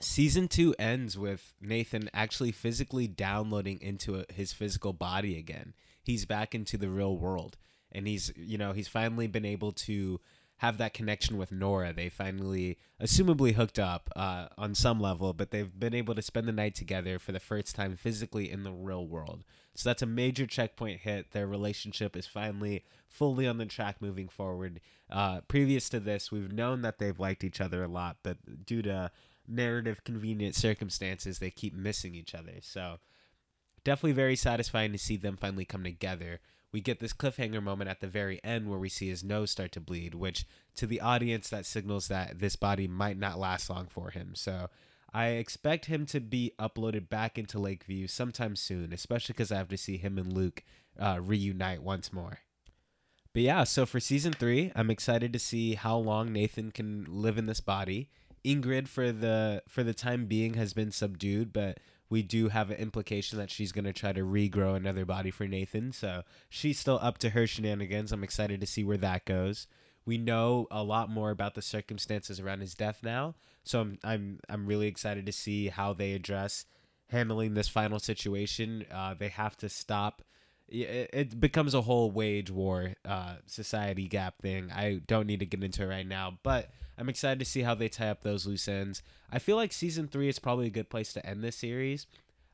Season 0.00 0.48
two 0.48 0.74
ends 0.78 1.18
with 1.18 1.52
Nathan 1.60 2.08
actually 2.14 2.52
physically 2.52 3.06
downloading 3.06 3.78
into 3.82 4.24
his 4.32 4.52
physical 4.52 4.94
body 4.94 5.38
again. 5.38 5.74
He's 6.02 6.24
back 6.24 6.54
into 6.54 6.76
the 6.76 6.90
real 6.90 7.16
world, 7.16 7.56
and 7.90 8.06
he's 8.06 8.32
you 8.36 8.58
know 8.58 8.72
he's 8.72 8.88
finally 8.88 9.26
been 9.26 9.44
able 9.44 9.72
to 9.72 10.20
have 10.62 10.78
that 10.78 10.94
connection 10.94 11.38
with 11.38 11.50
Nora. 11.50 11.92
They 11.92 12.08
finally, 12.08 12.78
assumably, 13.00 13.54
hooked 13.54 13.80
up 13.80 14.08
uh, 14.14 14.46
on 14.56 14.76
some 14.76 15.00
level, 15.00 15.32
but 15.32 15.50
they've 15.50 15.76
been 15.76 15.92
able 15.92 16.14
to 16.14 16.22
spend 16.22 16.46
the 16.46 16.52
night 16.52 16.76
together 16.76 17.18
for 17.18 17.32
the 17.32 17.40
first 17.40 17.74
time 17.74 17.96
physically 17.96 18.48
in 18.48 18.62
the 18.62 18.70
real 18.70 19.04
world. 19.04 19.42
So 19.74 19.88
that's 19.88 20.02
a 20.02 20.06
major 20.06 20.46
checkpoint 20.46 21.00
hit. 21.00 21.32
Their 21.32 21.48
relationship 21.48 22.16
is 22.16 22.28
finally 22.28 22.84
fully 23.08 23.48
on 23.48 23.58
the 23.58 23.66
track 23.66 23.96
moving 24.00 24.28
forward. 24.28 24.80
Uh, 25.10 25.40
previous 25.48 25.88
to 25.88 25.98
this, 25.98 26.30
we've 26.30 26.52
known 26.52 26.82
that 26.82 27.00
they've 27.00 27.18
liked 27.18 27.42
each 27.42 27.60
other 27.60 27.82
a 27.82 27.88
lot, 27.88 28.18
but 28.22 28.64
due 28.64 28.82
to 28.82 29.10
narrative 29.48 30.04
convenient 30.04 30.54
circumstances, 30.54 31.40
they 31.40 31.50
keep 31.50 31.74
missing 31.74 32.14
each 32.14 32.36
other. 32.36 32.58
So 32.60 32.98
definitely 33.84 34.12
very 34.12 34.36
satisfying 34.36 34.92
to 34.92 34.98
see 34.98 35.16
them 35.16 35.36
finally 35.36 35.64
come 35.64 35.84
together 35.84 36.40
we 36.72 36.80
get 36.80 37.00
this 37.00 37.12
cliffhanger 37.12 37.62
moment 37.62 37.90
at 37.90 38.00
the 38.00 38.06
very 38.06 38.40
end 38.42 38.68
where 38.68 38.78
we 38.78 38.88
see 38.88 39.08
his 39.08 39.22
nose 39.22 39.50
start 39.50 39.72
to 39.72 39.80
bleed, 39.80 40.14
which 40.14 40.46
to 40.76 40.86
the 40.86 41.00
audience 41.00 41.50
that 41.50 41.66
signals 41.66 42.08
that 42.08 42.40
this 42.40 42.56
body 42.56 42.88
might 42.88 43.18
not 43.18 43.38
last 43.38 43.68
long 43.68 43.86
for 43.86 44.10
him. 44.10 44.34
So 44.34 44.70
I 45.12 45.28
expect 45.28 45.86
him 45.86 46.06
to 46.06 46.20
be 46.20 46.52
uploaded 46.58 47.10
back 47.10 47.38
into 47.38 47.58
Lakeview 47.58 48.06
sometime 48.06 48.56
soon, 48.56 48.92
especially 48.92 49.34
because 49.34 49.52
I 49.52 49.58
have 49.58 49.68
to 49.68 49.76
see 49.76 49.98
him 49.98 50.16
and 50.16 50.32
Luke 50.32 50.64
uh, 50.98 51.18
reunite 51.20 51.82
once 51.82 52.10
more. 52.12 52.38
But 53.34 53.42
yeah, 53.42 53.64
so 53.64 53.84
for 53.84 54.00
season 54.00 54.32
three, 54.32 54.72
I'm 54.74 54.90
excited 54.90 55.32
to 55.34 55.38
see 55.38 55.74
how 55.74 55.96
long 55.98 56.32
Nathan 56.32 56.70
can 56.70 57.06
live 57.06 57.36
in 57.36 57.46
this 57.46 57.60
body. 57.60 58.08
Ingrid, 58.44 58.88
for 58.88 59.12
the 59.12 59.62
for 59.68 59.82
the 59.82 59.94
time 59.94 60.26
being, 60.26 60.54
has 60.54 60.72
been 60.72 60.90
subdued, 60.90 61.52
but 61.52 61.78
we 62.12 62.20
do 62.22 62.48
have 62.48 62.70
an 62.70 62.76
implication 62.76 63.38
that 63.38 63.50
she's 63.50 63.72
going 63.72 63.86
to 63.86 63.92
try 63.92 64.12
to 64.12 64.20
regrow 64.20 64.76
another 64.76 65.06
body 65.06 65.30
for 65.30 65.48
Nathan. 65.48 65.92
So 65.92 66.24
she's 66.50 66.78
still 66.78 66.98
up 67.00 67.16
to 67.18 67.30
her 67.30 67.46
shenanigans. 67.46 68.12
I'm 68.12 68.22
excited 68.22 68.60
to 68.60 68.66
see 68.66 68.84
where 68.84 68.98
that 68.98 69.24
goes. 69.24 69.66
We 70.04 70.18
know 70.18 70.66
a 70.70 70.82
lot 70.82 71.08
more 71.08 71.30
about 71.30 71.54
the 71.54 71.62
circumstances 71.62 72.38
around 72.38 72.60
his 72.60 72.74
death 72.74 72.98
now, 73.02 73.34
so 73.64 73.80
I'm 73.80 73.98
I'm 74.04 74.40
I'm 74.46 74.66
really 74.66 74.88
excited 74.88 75.24
to 75.24 75.32
see 75.32 75.68
how 75.68 75.94
they 75.94 76.12
address 76.12 76.66
handling 77.08 77.54
this 77.54 77.68
final 77.68 77.98
situation. 77.98 78.84
Uh, 78.92 79.14
they 79.14 79.28
have 79.28 79.56
to 79.58 79.70
stop. 79.70 80.20
It, 80.72 81.10
it 81.12 81.40
becomes 81.40 81.74
a 81.74 81.82
whole 81.82 82.10
wage 82.10 82.50
war, 82.50 82.94
uh, 83.04 83.36
society 83.46 84.08
gap 84.08 84.40
thing. 84.40 84.70
I 84.72 85.02
don't 85.06 85.26
need 85.26 85.40
to 85.40 85.46
get 85.46 85.62
into 85.62 85.82
it 85.82 85.86
right 85.86 86.06
now, 86.06 86.38
but 86.42 86.70
I'm 86.96 87.08
excited 87.08 87.38
to 87.40 87.44
see 87.44 87.62
how 87.62 87.74
they 87.74 87.88
tie 87.88 88.08
up 88.08 88.22
those 88.22 88.46
loose 88.46 88.68
ends. 88.68 89.02
I 89.30 89.38
feel 89.38 89.56
like 89.56 89.72
season 89.72 90.08
three 90.08 90.28
is 90.28 90.38
probably 90.38 90.66
a 90.66 90.70
good 90.70 90.88
place 90.88 91.12
to 91.12 91.26
end 91.26 91.42
this 91.42 91.56
series. 91.56 92.06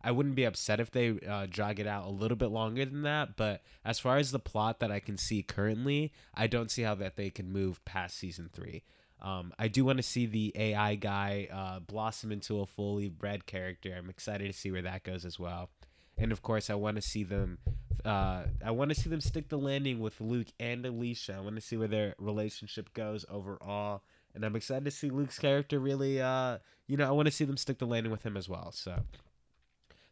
I 0.03 0.13
wouldn't 0.13 0.37
be 0.37 0.45
upset 0.45 0.81
if 0.81 0.91
they 0.91 1.19
uh, 1.29 1.47
drag 1.51 1.81
it 1.81 1.87
out 1.87 2.07
a 2.07 2.11
little 2.11 2.37
bit 2.37 2.51
longer 2.51 2.85
than 2.85 3.03
that, 3.03 3.37
but 3.37 3.63
as 3.85 3.99
far 3.99 4.17
as 4.17 4.31
the 4.31 4.39
plot 4.39 4.79
that 4.81 4.93
I 4.93 5.01
can 5.01 5.19
see 5.19 5.43
currently, 5.43 6.13
I 6.35 6.47
don't 6.47 6.71
see 6.71 6.83
how 6.83 6.95
that 6.97 7.17
they 7.17 7.31
can 7.31 7.53
move 7.53 7.85
past 7.85 8.17
season 8.17 8.49
three. 8.53 8.85
Um, 9.21 9.53
I 9.59 9.67
do 9.67 9.85
want 9.85 9.99
to 9.99 10.05
see 10.05 10.27
the 10.27 10.53
AI 10.55 10.95
guy 10.95 11.49
uh, 11.53 11.81
blossom 11.81 12.31
into 12.31 12.61
a 12.61 12.67
fully 12.67 13.09
bred 13.09 13.47
character. 13.47 13.95
I'm 13.97 14.09
excited 14.09 14.47
to 14.47 14.57
see 14.57 14.71
where 14.71 14.83
that 14.83 15.03
goes 15.03 15.25
as 15.25 15.39
well, 15.41 15.71
and 16.19 16.33
of 16.33 16.43
course, 16.43 16.71
I 16.71 16.75
want 16.75 16.97
to 16.97 17.03
see 17.03 17.25
them. 17.25 17.59
Uh, 18.05 18.45
I 18.65 18.71
want 18.71 18.91
to 18.91 18.95
see 18.95 19.11
them 19.11 19.21
stick 19.21 19.49
the 19.49 19.59
landing 19.59 20.01
with 20.01 20.21
Luke 20.21 20.49
and 20.61 20.85
Alicia. 20.85 21.35
I 21.37 21.41
want 21.41 21.57
to 21.57 21.61
see 21.61 21.77
where 21.77 21.89
their 21.89 22.15
relationship 22.19 22.93
goes 22.95 23.25
overall 23.29 24.03
and 24.35 24.45
I'm 24.45 24.57
excited 24.57 24.85
to 24.85 24.91
see 24.91 25.11
Luke's 25.11 25.39
character 25.39 25.79
really. 25.79 26.21
Uh, 26.21 26.59
you 26.87 26.97
know, 26.97 27.09
I 27.09 27.11
want 27.11 27.27
to 27.27 27.33
see 27.33 27.45
them 27.45 27.57
stick 27.57 27.79
the 27.79 27.87
landing 27.87 28.13
with 28.13 28.25
him 28.25 28.37
as 28.37 28.49
well. 28.49 28.71
So 28.73 29.01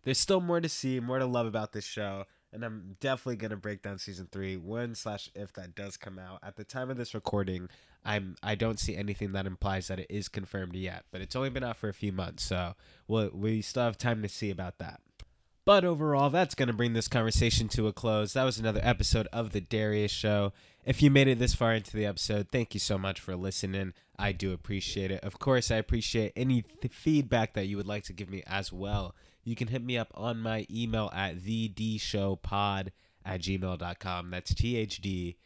there's 0.02 0.18
still 0.18 0.40
more 0.40 0.60
to 0.60 0.68
see, 0.68 1.00
more 1.00 1.18
to 1.18 1.26
love 1.26 1.46
about 1.46 1.72
this 1.72 1.84
show, 1.84 2.24
and 2.52 2.64
I'm 2.64 2.96
definitely 3.00 3.36
gonna 3.36 3.56
break 3.56 3.82
down 3.82 3.98
season 3.98 4.28
three 4.30 4.56
when 4.56 4.94
slash 4.94 5.30
if 5.34 5.52
that 5.54 5.74
does 5.74 5.96
come 5.96 6.18
out. 6.18 6.40
At 6.42 6.56
the 6.56 6.64
time 6.64 6.90
of 6.90 6.96
this 6.96 7.14
recording, 7.14 7.68
I'm 8.04 8.36
I 8.42 8.54
don't 8.56 8.80
see 8.80 8.96
anything 8.96 9.32
that 9.32 9.46
implies 9.46 9.88
that 9.88 10.00
it 10.00 10.06
is 10.10 10.28
confirmed 10.28 10.74
yet, 10.74 11.04
but 11.10 11.20
it's 11.20 11.36
only 11.36 11.50
been 11.50 11.64
out 11.64 11.76
for 11.76 11.88
a 11.88 11.94
few 11.94 12.12
months, 12.12 12.44
so 12.44 12.74
we'll, 13.06 13.30
we 13.32 13.62
still 13.62 13.84
have 13.84 13.98
time 13.98 14.22
to 14.22 14.28
see 14.28 14.50
about 14.50 14.78
that. 14.78 15.00
But 15.66 15.85
overall, 15.85 16.31
that's 16.31 16.55
going 16.55 16.68
to 16.68 16.72
bring 16.72 16.92
this 16.92 17.09
conversation 17.09 17.66
to 17.70 17.88
a 17.88 17.92
close. 17.92 18.35
That 18.35 18.44
was 18.44 18.57
another 18.57 18.81
episode 18.85 19.26
of 19.33 19.50
The 19.50 19.61
Darius 19.61 20.12
Show. 20.12 20.52
If 20.85 21.02
you 21.02 21.11
made 21.11 21.26
it 21.26 21.40
this 21.40 21.57
far 21.57 21.74
into 21.74 21.96
the 21.96 22.07
episode, 22.07 22.46
thank 22.52 22.72
you 22.72 22.79
so 22.79 22.96
much 22.96 23.18
for 23.18 23.35
listening. 23.35 23.92
I 24.16 24.31
do 24.31 24.52
appreciate 24.52 25.11
it. 25.11 25.24
Of 25.24 25.40
course, 25.40 25.72
I 25.72 25.76
appreciate 25.76 26.33
any 26.37 26.62
th- 26.62 26.94
feedback 26.94 27.55
that 27.55 27.66
you 27.66 27.76
would 27.76 27.87
like 27.88 28.05
to 28.05 28.12
give 28.12 28.31
me 28.31 28.44
as 28.46 28.72
well. 28.72 29.16
You 29.42 29.57
can 29.57 29.66
hit 29.66 29.83
me 29.83 29.98
up 29.98 30.12
on 30.14 30.38
my 30.38 30.68
email 30.70 31.11
at 31.12 31.38
theDshowpod 31.38 32.90
at 33.24 33.40
gmail.com. 33.40 34.31
That's 34.31 34.55
T 34.55 34.76
H 34.76 35.00
D, 35.00 35.37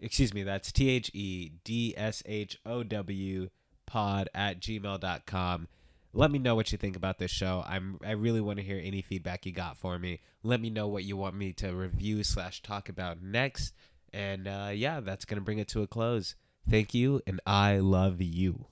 excuse 0.00 0.32
me, 0.32 0.44
that's 0.44 0.72
T 0.72 0.88
H 0.88 1.10
E 1.12 1.52
D 1.64 1.92
S 1.94 2.22
H 2.24 2.58
O 2.64 2.82
W 2.82 3.50
pod 3.84 4.30
at 4.34 4.60
gmail.com 4.60 5.68
let 6.12 6.30
me 6.30 6.38
know 6.38 6.54
what 6.54 6.72
you 6.72 6.78
think 6.78 6.96
about 6.96 7.18
this 7.18 7.30
show. 7.30 7.64
I'm 7.66 7.98
I 8.04 8.12
really 8.12 8.40
want 8.40 8.58
to 8.58 8.64
hear 8.64 8.80
any 8.82 9.02
feedback 9.02 9.46
you 9.46 9.52
got 9.52 9.76
for 9.76 9.98
me. 9.98 10.20
Let 10.42 10.60
me 10.60 10.70
know 10.70 10.88
what 10.88 11.04
you 11.04 11.16
want 11.16 11.34
me 11.34 11.52
to 11.54 11.74
review 11.74 12.22
slash 12.22 12.62
talk 12.62 12.88
about 12.88 13.22
next. 13.22 13.74
And 14.12 14.48
uh, 14.48 14.70
yeah, 14.72 15.00
that's 15.00 15.24
gonna 15.24 15.42
bring 15.42 15.58
it 15.58 15.68
to 15.68 15.82
a 15.82 15.86
close. 15.86 16.34
Thank 16.68 16.94
you, 16.94 17.22
and 17.26 17.40
I 17.46 17.78
love 17.78 18.20
you. 18.20 18.66